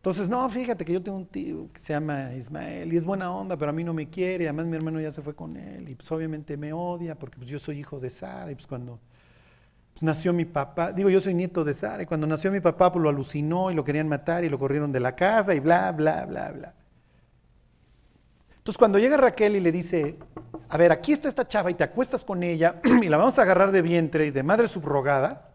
[0.00, 3.30] Entonces, no, fíjate que yo tengo un tío que se llama Ismael y es buena
[3.30, 5.90] onda, pero a mí no me quiere, además mi hermano ya se fue con él
[5.90, 8.98] y pues obviamente me odia porque pues, yo soy hijo de Sara y pues cuando
[9.92, 12.90] pues, nació mi papá, digo yo soy nieto de Sara y cuando nació mi papá
[12.90, 15.92] pues lo alucinó y lo querían matar y lo corrieron de la casa y bla,
[15.92, 16.74] bla, bla, bla.
[18.56, 20.16] Entonces cuando llega Raquel y le dice,
[20.70, 23.42] a ver, aquí está esta chava y te acuestas con ella y la vamos a
[23.42, 25.49] agarrar de vientre y de madre subrogada,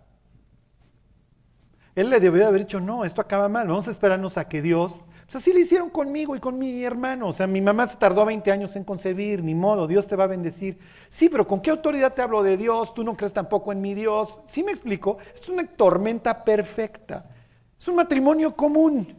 [1.95, 4.99] él le debió haber dicho, no, esto acaba mal, vamos a esperarnos a que Dios,
[5.25, 8.25] pues así lo hicieron conmigo y con mi hermano, o sea, mi mamá se tardó
[8.25, 10.77] 20 años en concebir, ni modo, Dios te va a bendecir.
[11.09, 12.93] Sí, pero ¿con qué autoridad te hablo de Dios?
[12.93, 14.41] Tú no crees tampoco en mi Dios.
[14.45, 15.17] ¿Sí me explico?
[15.33, 17.25] Es una tormenta perfecta,
[17.79, 19.15] es un matrimonio común.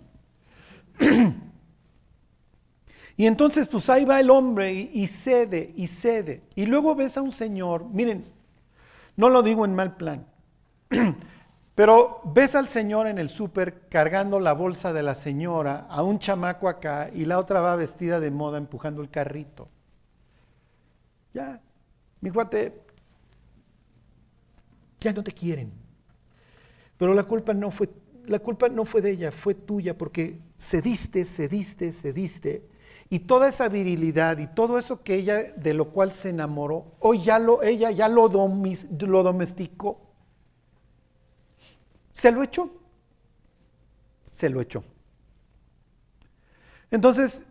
[3.18, 6.42] Y entonces pues ahí va el hombre y, cede y cede.
[6.54, 8.24] Y luego ves a un señor, miren,
[9.16, 10.26] no lo digo en mal plan,
[11.76, 16.18] pero ves al señor en el súper cargando la bolsa de la señora, a un
[16.18, 19.68] chamaco acá y la otra va vestida de moda empujando el carrito.
[21.34, 21.60] Ya,
[22.22, 22.80] mi guate,
[25.00, 25.70] ya no te quieren.
[26.96, 27.90] Pero la culpa no fue,
[28.24, 32.66] la culpa no fue de ella, fue tuya porque cediste, cediste, cediste
[33.10, 37.20] y toda esa virilidad y todo eso que ella, de lo cual se enamoró, hoy
[37.20, 40.05] ya lo, ella ya lo, lo domesticó.
[42.16, 42.70] ¿Se lo echó?
[44.30, 44.82] Se lo echó.
[46.90, 47.44] Entonces,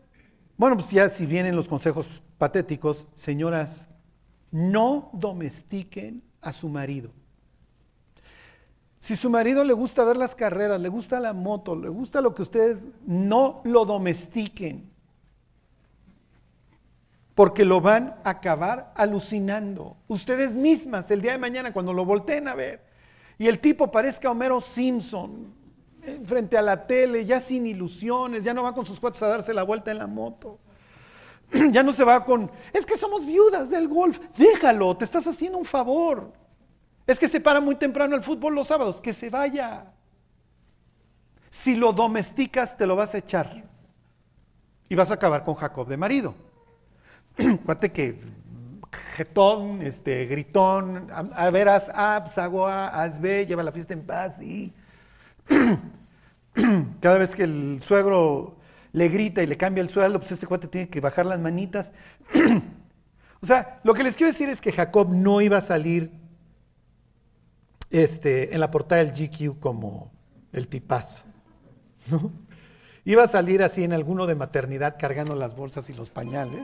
[0.58, 3.86] bueno, pues ya si vienen los consejos patéticos, señoras,
[4.50, 7.12] no domestiquen a su marido.
[9.00, 12.34] Si su marido le gusta ver las carreras, le gusta la moto, le gusta lo
[12.34, 14.90] que ustedes, no lo domestiquen
[17.36, 19.96] porque lo van a acabar alucinando.
[20.08, 22.95] Ustedes mismas, el día de mañana, cuando lo volteen a ver,
[23.38, 25.54] y el tipo parezca Homero Simpson,
[26.04, 29.28] eh, frente a la tele, ya sin ilusiones, ya no va con sus cuates a
[29.28, 30.60] darse la vuelta en la moto.
[31.72, 35.58] Ya no se va con, es que somos viudas del golf, déjalo, te estás haciendo
[35.58, 36.32] un favor.
[37.08, 39.92] Es que se para muy temprano el fútbol los sábados, que se vaya.
[41.52, 43.64] Si lo domesticas, te lo vas a echar.
[44.90, 46.36] Y vas a acabar con Jacob de marido.
[47.66, 48.20] cuate que
[49.16, 54.04] jetón, este, gritón, a, veras A, pues hago A, haz B, lleva la fiesta en
[54.04, 54.74] paz y
[57.02, 58.58] cada vez que el suegro
[58.92, 61.92] le grita y le cambia el sueldo, pues este cuate tiene que bajar las manitas.
[63.42, 66.12] o sea, lo que les quiero decir es que Jacob no iba a salir
[67.90, 70.12] este, en la portada del GQ como
[70.54, 71.24] el tipazo.
[73.06, 76.64] iba a salir así en alguno de maternidad cargando las bolsas y los pañales.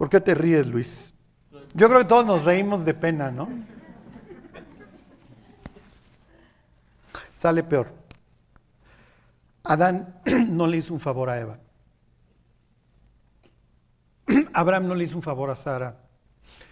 [0.00, 1.12] ¿Por qué te ríes, Luis?
[1.74, 3.50] Yo creo que todos nos reímos de pena, ¿no?
[7.34, 7.92] Sale peor.
[9.62, 11.58] Adán no le hizo un favor a Eva.
[14.54, 16.00] Abraham no le hizo un favor a Sara.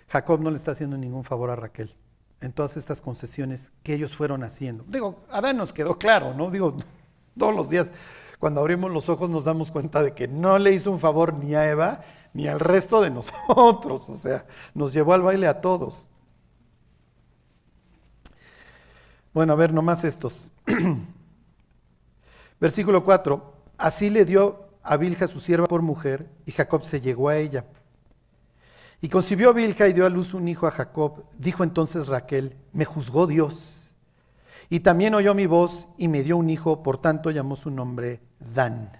[0.08, 1.94] Jacob no le está haciendo ningún favor a Raquel
[2.40, 4.86] en todas estas concesiones que ellos fueron haciendo.
[4.88, 6.50] Digo, Adán nos quedó claro, ¿no?
[6.50, 6.78] Digo,
[7.38, 7.92] todos los días
[8.38, 11.54] cuando abrimos los ojos nos damos cuenta de que no le hizo un favor ni
[11.54, 12.00] a Eva
[12.32, 16.04] ni al resto de nosotros, o sea, nos llevó al baile a todos.
[19.32, 20.50] Bueno, a ver, nomás estos.
[22.60, 23.54] Versículo 4.
[23.76, 27.64] Así le dio a Bilja su sierva por mujer, y Jacob se llegó a ella.
[29.00, 31.24] Y concibió Bilja y dio a luz un hijo a Jacob.
[31.36, 33.92] Dijo entonces Raquel, me juzgó Dios.
[34.70, 38.20] Y también oyó mi voz y me dio un hijo, por tanto llamó su nombre
[38.54, 38.90] Dan.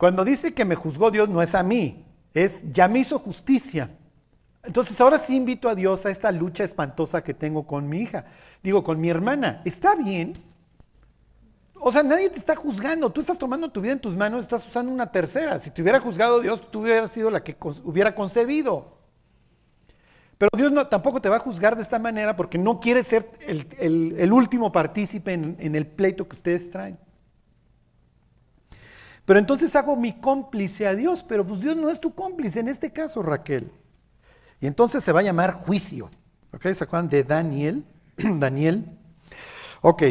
[0.00, 3.90] Cuando dice que me juzgó Dios, no es a mí, es ya me hizo justicia.
[4.62, 8.24] Entonces ahora sí invito a Dios a esta lucha espantosa que tengo con mi hija.
[8.62, 9.60] Digo, con mi hermana.
[9.66, 10.32] Está bien,
[11.74, 13.10] o sea, nadie te está juzgando.
[13.10, 15.58] Tú estás tomando tu vida en tus manos, estás usando una tercera.
[15.58, 18.96] Si te hubiera juzgado Dios, tú hubieras sido la que hubiera concebido.
[20.38, 23.30] Pero Dios no, tampoco te va a juzgar de esta manera porque no quiere ser
[23.46, 26.96] el, último partícipe en, en el pleito que ustedes traen.
[29.30, 32.66] Pero entonces hago mi cómplice a Dios, pero pues Dios no es tu cómplice en
[32.66, 33.70] este caso, Raquel.
[34.60, 36.10] Y entonces se va a llamar juicio.
[36.52, 36.66] ¿Ok?
[36.72, 37.84] ¿Se acuerdan de Daniel?
[38.16, 38.86] Daniel.
[39.82, 40.02] Ok.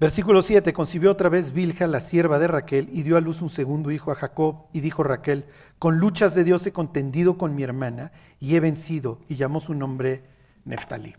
[0.00, 3.50] Versículo 7, concibió otra vez Bilja, la sierva de Raquel, y dio a luz un
[3.50, 5.44] segundo hijo a Jacob, y dijo Raquel,
[5.78, 9.74] con luchas de Dios he contendido con mi hermana, y he vencido, y llamó su
[9.74, 10.22] nombre
[10.64, 11.14] Neftalí.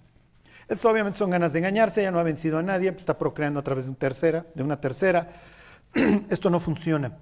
[0.68, 3.60] Eso obviamente son ganas de engañarse, ella no ha vencido a nadie, pues está procreando
[3.60, 5.54] a través de una tercera.
[6.30, 7.18] Esto no funciona.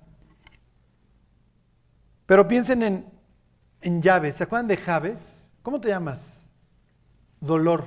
[2.25, 3.05] Pero piensen en,
[3.81, 5.51] en llaves, ¿se acuerdan de Javes?
[5.61, 6.47] ¿Cómo te llamas?
[7.39, 7.85] Dolor.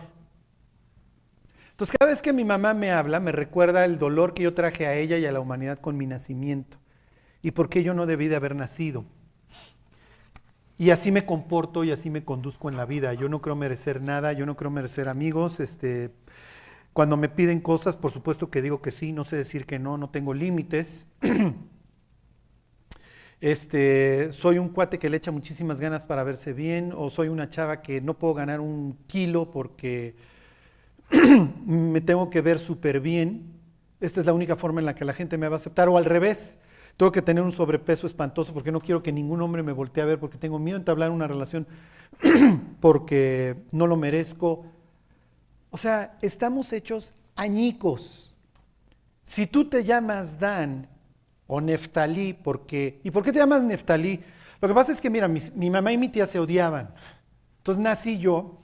[1.70, 4.86] Entonces cada vez que mi mamá me habla, me recuerda el dolor que yo traje
[4.86, 6.76] a ella y a la humanidad con mi nacimiento
[7.42, 9.04] y por qué yo no debí de haber nacido.
[10.76, 13.12] Y así me comporto y así me conduzco en la vida.
[13.14, 15.58] Yo no creo merecer nada, yo no creo merecer amigos.
[15.58, 16.12] Este,
[16.92, 19.98] cuando me piden cosas, por supuesto que digo que sí, no sé decir que no,
[19.98, 21.06] no tengo límites.
[23.40, 27.48] Este, soy un cuate que le echa muchísimas ganas para verse bien, o soy una
[27.48, 30.16] chava que no puedo ganar un kilo porque
[31.64, 33.52] me tengo que ver súper bien,
[34.00, 35.96] esta es la única forma en la que la gente me va a aceptar, o
[35.96, 36.58] al revés,
[36.96, 40.06] tengo que tener un sobrepeso espantoso porque no quiero que ningún hombre me voltee a
[40.06, 41.68] ver, porque tengo miedo de entablar una relación,
[42.80, 44.66] porque no lo merezco.
[45.70, 48.34] O sea, estamos hechos añicos.
[49.24, 50.88] Si tú te llamas Dan
[51.46, 54.20] o Neftalí, porque, ¿y por qué te llamas Neftalí?
[54.60, 56.94] Lo que pasa es que, mira, mi mamá y mi tía se odiaban.
[57.58, 58.58] Entonces nací yo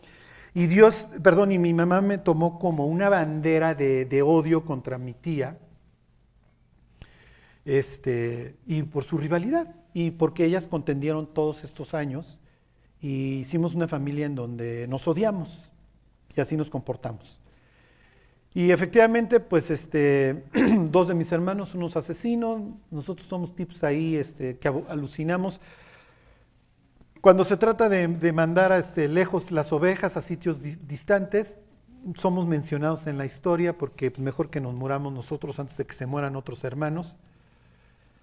[0.56, 5.12] y Dios, perdón, y mi mamá me tomó como una bandera de, odio contra mi
[5.12, 5.58] tía,
[7.64, 12.38] este, y por su rivalidad, y porque ellas contendieron todos estos años,
[13.00, 15.72] y hicimos una familia en donde nos odiamos,
[16.36, 17.38] y así nos comportamos.
[18.54, 20.44] Y efectivamente, pues este,
[20.90, 25.60] dos de mis hermanos, unos asesinos, nosotros somos tipos ahí este, que alucinamos.
[27.20, 31.62] Cuando se trata de, mandar a este, lejos las ovejas a sitios distantes,
[32.14, 35.94] somos mencionados en la historia porque pues, mejor que nos muramos nosotros antes de que
[35.94, 37.16] se mueran otros hermanos.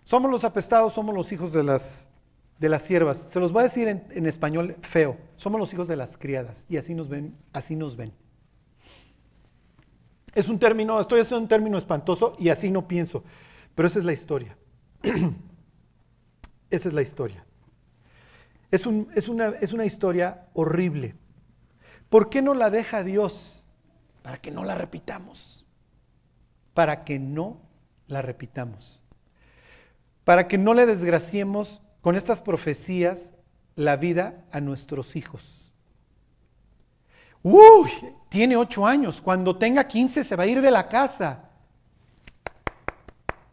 [0.03, 2.07] Somos los apestados, somos los hijos de las,
[2.62, 3.18] de las siervas.
[3.18, 5.18] Se los voy a decir en, español feo.
[5.36, 8.14] Somos los hijos de las criadas y así nos ven, así nos ven.
[10.36, 13.24] Es un término, estoy haciendo un término espantoso y así no pienso,
[13.74, 14.55] pero esa es la historia.
[16.70, 17.43] esa es la historia.
[18.70, 21.16] Es, una, es una historia horrible.
[22.09, 23.64] ¿Por qué no la deja Dios?
[24.22, 25.66] Para que no la repitamos.
[26.76, 27.57] Para que no
[28.05, 29.01] la repitamos.
[30.24, 33.31] Para que no le desgraciemos con estas profecías
[33.75, 35.71] la vida a nuestros hijos.
[37.43, 37.89] Uy,
[38.29, 39.21] tiene ocho años.
[39.21, 41.49] Cuando tenga quince se va a ir de la casa.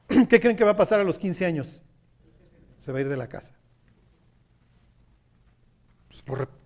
[0.29, 1.83] ¿Qué creen que va a pasar a los quince años?
[2.85, 3.55] Se va a ir de la casa.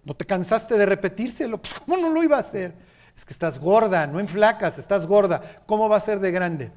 [0.05, 1.59] ¿No te cansaste de repetírselo?
[1.59, 2.75] Pues ¿cómo no lo iba a hacer?
[3.15, 5.63] Es que estás gorda, no en flacas, estás gorda.
[5.67, 6.73] ¿Cómo va a ser de grande?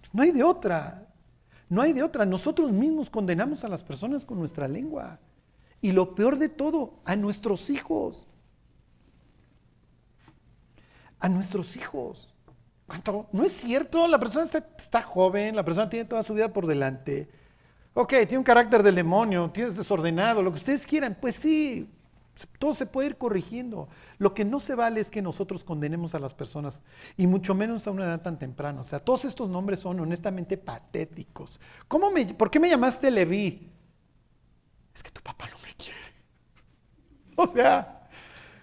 [0.00, 1.09] Pues no hay de otra.
[1.70, 2.26] No hay de otra.
[2.26, 5.18] Nosotros mismos condenamos a las personas con nuestra lengua.
[5.80, 8.26] Y lo peor de todo, a nuestros hijos.
[11.20, 12.34] a nuestros hijos.
[12.86, 13.28] ¿Cuánto?
[13.32, 17.28] No es cierto, la persona está, joven, la persona tiene toda su vida por delante.
[17.94, 21.16] Ok, tiene un carácter del demonio, tiene desordenado, lo que ustedes quieran.
[21.20, 21.88] Pues sí,
[22.58, 23.88] todo se puede ir corrigiendo.
[24.18, 26.80] Lo que no se vale es que nosotros condenemos a las personas,
[27.16, 28.80] y mucho menos a una edad tan temprana.
[28.80, 31.60] O sea, todos estos nombres son honestamente patéticos.
[31.88, 33.70] ¿Cómo me, ¿Por qué me llamaste Leví?
[34.94, 35.98] Es que tu papá no me quiere.
[37.36, 38.08] O sea,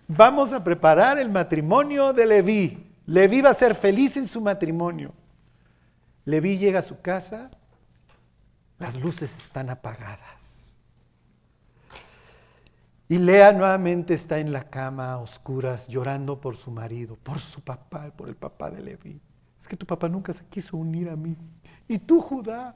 [0.08, 2.94] vamos a preparar el matrimonio de Leví.
[3.06, 5.14] Leví va a ser feliz en su matrimonio.
[6.26, 7.50] Leví llega a su casa,
[8.80, 10.37] las luces están apagadas.
[13.10, 17.62] Y Lea nuevamente está en la cama a oscuras llorando por su marido, por su
[17.62, 19.22] papá, por el papá de Leví.
[19.62, 21.36] Es que tu papá nunca se quiso unir a mí.
[21.88, 22.76] Y tú, Judá,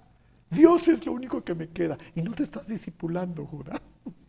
[0.50, 1.98] Dios es lo único que me queda.
[2.16, 3.82] Y no te estás discipulando, Judá.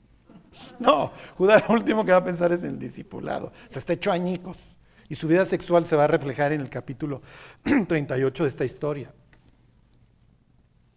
[0.79, 3.53] No, Judá lo último que va a pensar es en el discipulado.
[3.71, 4.77] Se está hecho añicos.
[5.09, 7.23] Y su vida sexual se va a reflejar en el capítulo
[7.63, 9.15] 38 de esta historia.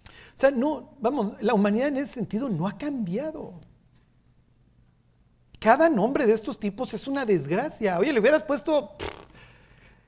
[0.07, 3.53] O sea, no, vamos, la humanidad en ese sentido no ha cambiado.
[5.65, 7.97] Cada nombre de estos tipos es una desgracia.
[7.97, 8.91] Oye, le hubieras puesto,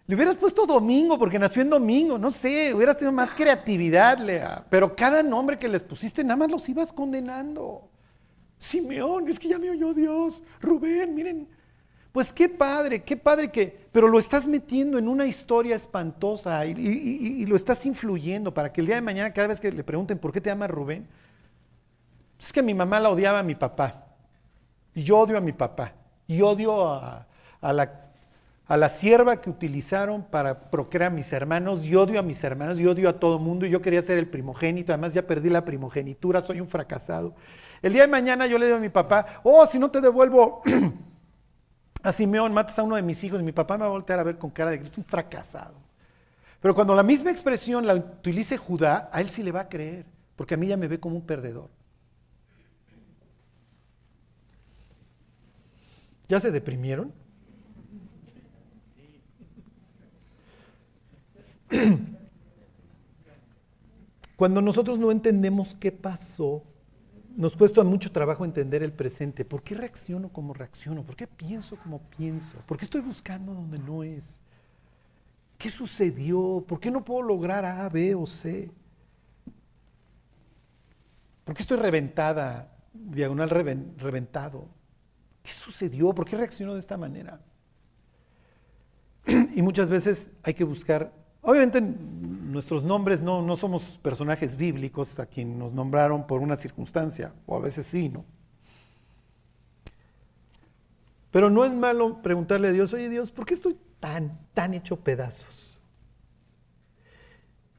[0.05, 4.63] le hubieras puesto domingo porque nació en domingo, no sé, hubieras tenido más creatividad, Lea.
[4.69, 7.89] Pero cada nombre que les pusiste, nada más los ibas condenando.
[8.59, 10.43] Simeón, es que ya me oyó Dios.
[10.61, 11.47] Rubén, miren,
[12.11, 17.47] pues qué padre, qué padre que, pero lo estás metiendo en una historia espantosa y,
[17.47, 20.31] lo estás influyendo para que el día de mañana cada vez que le pregunten por
[20.31, 21.07] qué te llama Rubén,
[22.39, 24.03] es que mi mamá la odiaba a mi papá
[25.03, 25.93] yo odio a mi papá.
[26.27, 27.25] Y odio a,
[27.61, 31.85] la, sierva que utilizaron para procrear a mis hermanos.
[31.85, 32.79] Y odio a mis hermanos.
[32.79, 33.65] Y odio a todo mundo.
[33.65, 37.35] Y yo quería ser el primogénito, además ya perdí la primogenitura, soy un fracasado.
[37.81, 40.63] El día de mañana yo le digo a mi papá, oh, si no te devuelvo
[42.03, 44.19] a Simeón, matas a uno de mis hijos, y mi papá me va a voltear
[44.19, 45.75] a ver con cara de es un fracasado.
[46.59, 50.05] Pero cuando la misma expresión la utilice Judá, a él sí le va a creer,
[50.35, 51.69] porque a mí ya me ve como un perdedor.
[56.29, 57.13] ¿Ya se deprimieron?
[64.35, 66.63] Cuando nosotros no entendemos qué pasó,
[67.35, 69.45] nos cuesta mucho trabajo entender el presente.
[69.45, 71.03] ¿Por qué reacciono como reacciono?
[71.03, 72.57] ¿Por qué pienso como pienso?
[72.65, 74.39] ¿Por qué estoy buscando donde no es?
[75.57, 76.63] ¿Qué sucedió?
[76.67, 78.69] ¿Por qué no puedo lograr A, B o C?
[81.43, 84.67] ¿Por qué estoy reventada, diagonal reventado?
[85.47, 86.13] ¿Qué sucedió?
[86.13, 87.39] ¿Por qué reacciono de esta manera?
[89.55, 91.13] Y muchas veces hay que buscar
[91.47, 97.31] Obviamente nuestros nombres no, no somos personajes bíblicos a quien nos nombraron por una circunstancia,
[97.45, 98.25] o a veces sí, ¿no?
[101.31, 104.97] Pero no es malo preguntarle a Dios, oye Dios, ¿por qué estoy tan, tan hecho
[104.97, 105.56] pedazos?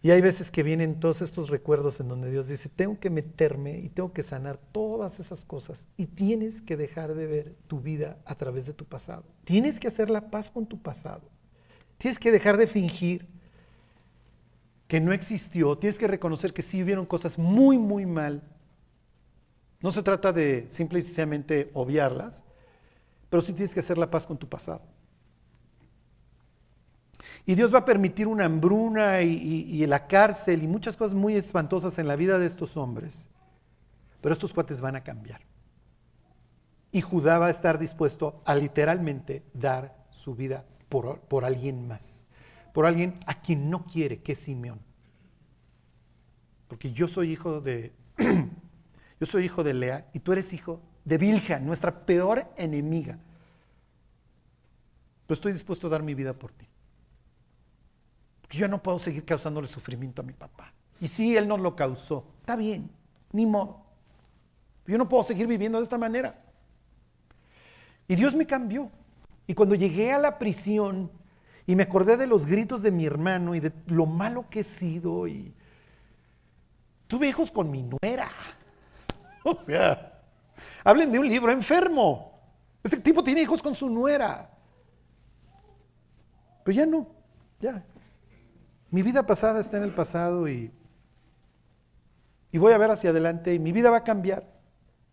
[0.01, 3.79] Y hay veces que vienen todos estos recuerdos en donde Dios dice, tengo que meterme
[3.79, 5.89] y tengo que sanar todas esas cosas.
[5.97, 9.25] Y tienes que dejar de ver tu vida a través de tu pasado.
[9.45, 11.23] Tienes que hacer la paz con tu pasado.
[11.99, 13.27] Tienes que dejar de fingir
[14.87, 18.43] que no existió, tienes que reconocer que sí vieron cosas muy, muy mal.
[19.83, 22.43] No se trata de simple y sencillamente obviarlas,
[23.29, 24.81] pero sí tienes que hacer la paz con tu pasado.
[27.49, 31.99] Y Dios va a permitir una hambruna y, la cárcel y muchas cosas muy espantosas
[31.99, 33.27] en la vida de estos hombres.
[34.21, 35.41] Pero estos cuates van a cambiar.
[36.93, 42.23] Y Judá va a estar dispuesto a literalmente dar su vida por, por alguien más
[42.79, 44.79] por alguien a quien no quiere, que es Simeón.
[46.69, 47.93] Porque yo soy hijo de,
[49.21, 53.19] yo soy hijo de Lea y tú eres hijo de Vilja, nuestra peor enemiga.
[55.27, 56.69] Pero estoy dispuesto a dar mi vida por ti.
[58.51, 60.73] Yo no puedo seguir causándole sufrimiento a mi papá.
[61.01, 62.91] Y si él nos lo causó, está bien,
[63.33, 63.85] ni modo.
[64.87, 66.43] Yo no puedo seguir viviendo de esta manera.
[68.09, 68.91] Y Dios me cambió.
[69.47, 71.11] Y cuando llegué a la prisión,
[71.69, 74.65] y me acordé de los gritos de mi hermano y de lo malo que he
[74.65, 75.29] sido.
[75.29, 75.55] Y
[77.07, 78.31] tuve hijos con mi nuera.
[79.45, 80.21] O sea,
[80.85, 82.39] hablen de un libro enfermo.
[82.83, 84.51] Este tipo tiene hijos con su nuera.
[86.65, 87.07] Pues ya no,
[87.61, 87.83] ya.
[88.91, 90.73] Mi vida pasada está en el pasado y,
[92.53, 94.59] y voy a ver hacia adelante y mi vida va a cambiar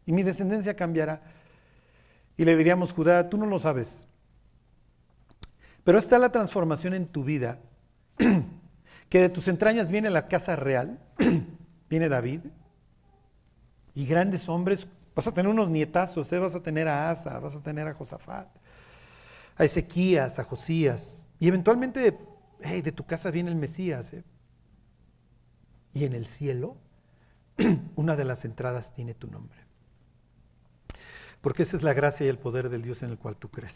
[0.05, 1.21] y mi descendencia cambiará.
[2.37, 4.07] Y le diríamos, Judá, tú no lo sabes,
[5.85, 7.59] pero está la transformación en tu vida,
[9.09, 10.99] que de tus entrañas viene la casa real,
[11.89, 12.41] viene David,
[13.93, 16.39] y grandes hombres, vas a tener unos nietazos, ¿eh?
[16.39, 18.47] vas a tener a Asa, vas a tener a Josafat,
[19.55, 22.17] a Ezequías, a Josías, y eventualmente,
[22.61, 24.13] hey, de tu casa viene el Mesías.
[24.13, 24.23] ¿eh?
[25.93, 26.77] Y en el cielo,
[27.95, 29.57] una de las entradas tiene tu nombre.
[31.41, 33.75] Porque esa es la gracia y el poder del Dios en el cual tú crees.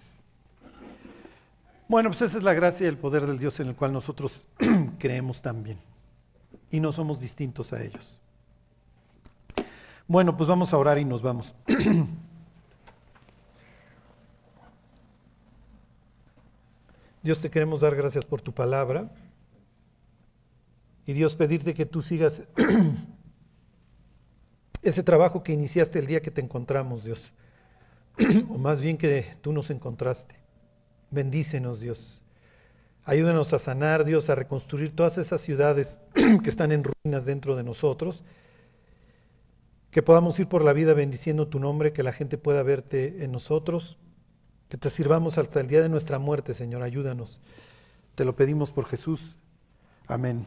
[1.88, 4.46] Bueno, pues esa es la gracia y el poder del Dios en el cual nosotros
[5.00, 5.80] creemos también.
[6.72, 8.20] Y no somos distintos a ellos.
[10.08, 11.56] Bueno, pues vamos a orar y nos vamos.
[17.22, 19.12] Dios te queremos dar gracias por tu palabra.
[21.06, 22.44] Y Dios pedirte que tú sigas
[24.82, 27.34] ese trabajo que iniciaste el día que te encontramos, Dios.
[28.50, 30.36] o más bien que tú nos encontraste.
[31.12, 32.22] Bendícenos, Dios.
[33.04, 37.64] Ayúdanos a sanar, Dios, a reconstruir todas esas ciudades que están en ruinas dentro de
[37.64, 38.24] nosotros.
[39.92, 43.32] Que podamos ir por la vida bendiciendo tu nombre, que la gente pueda verte en
[43.32, 43.98] nosotros.
[44.70, 46.84] Que te sirvamos hasta el día de nuestra muerte, Señor.
[46.84, 47.40] Ayúdanos.
[48.16, 49.36] Te lo pedimos por Jesús.
[50.08, 50.46] Amén.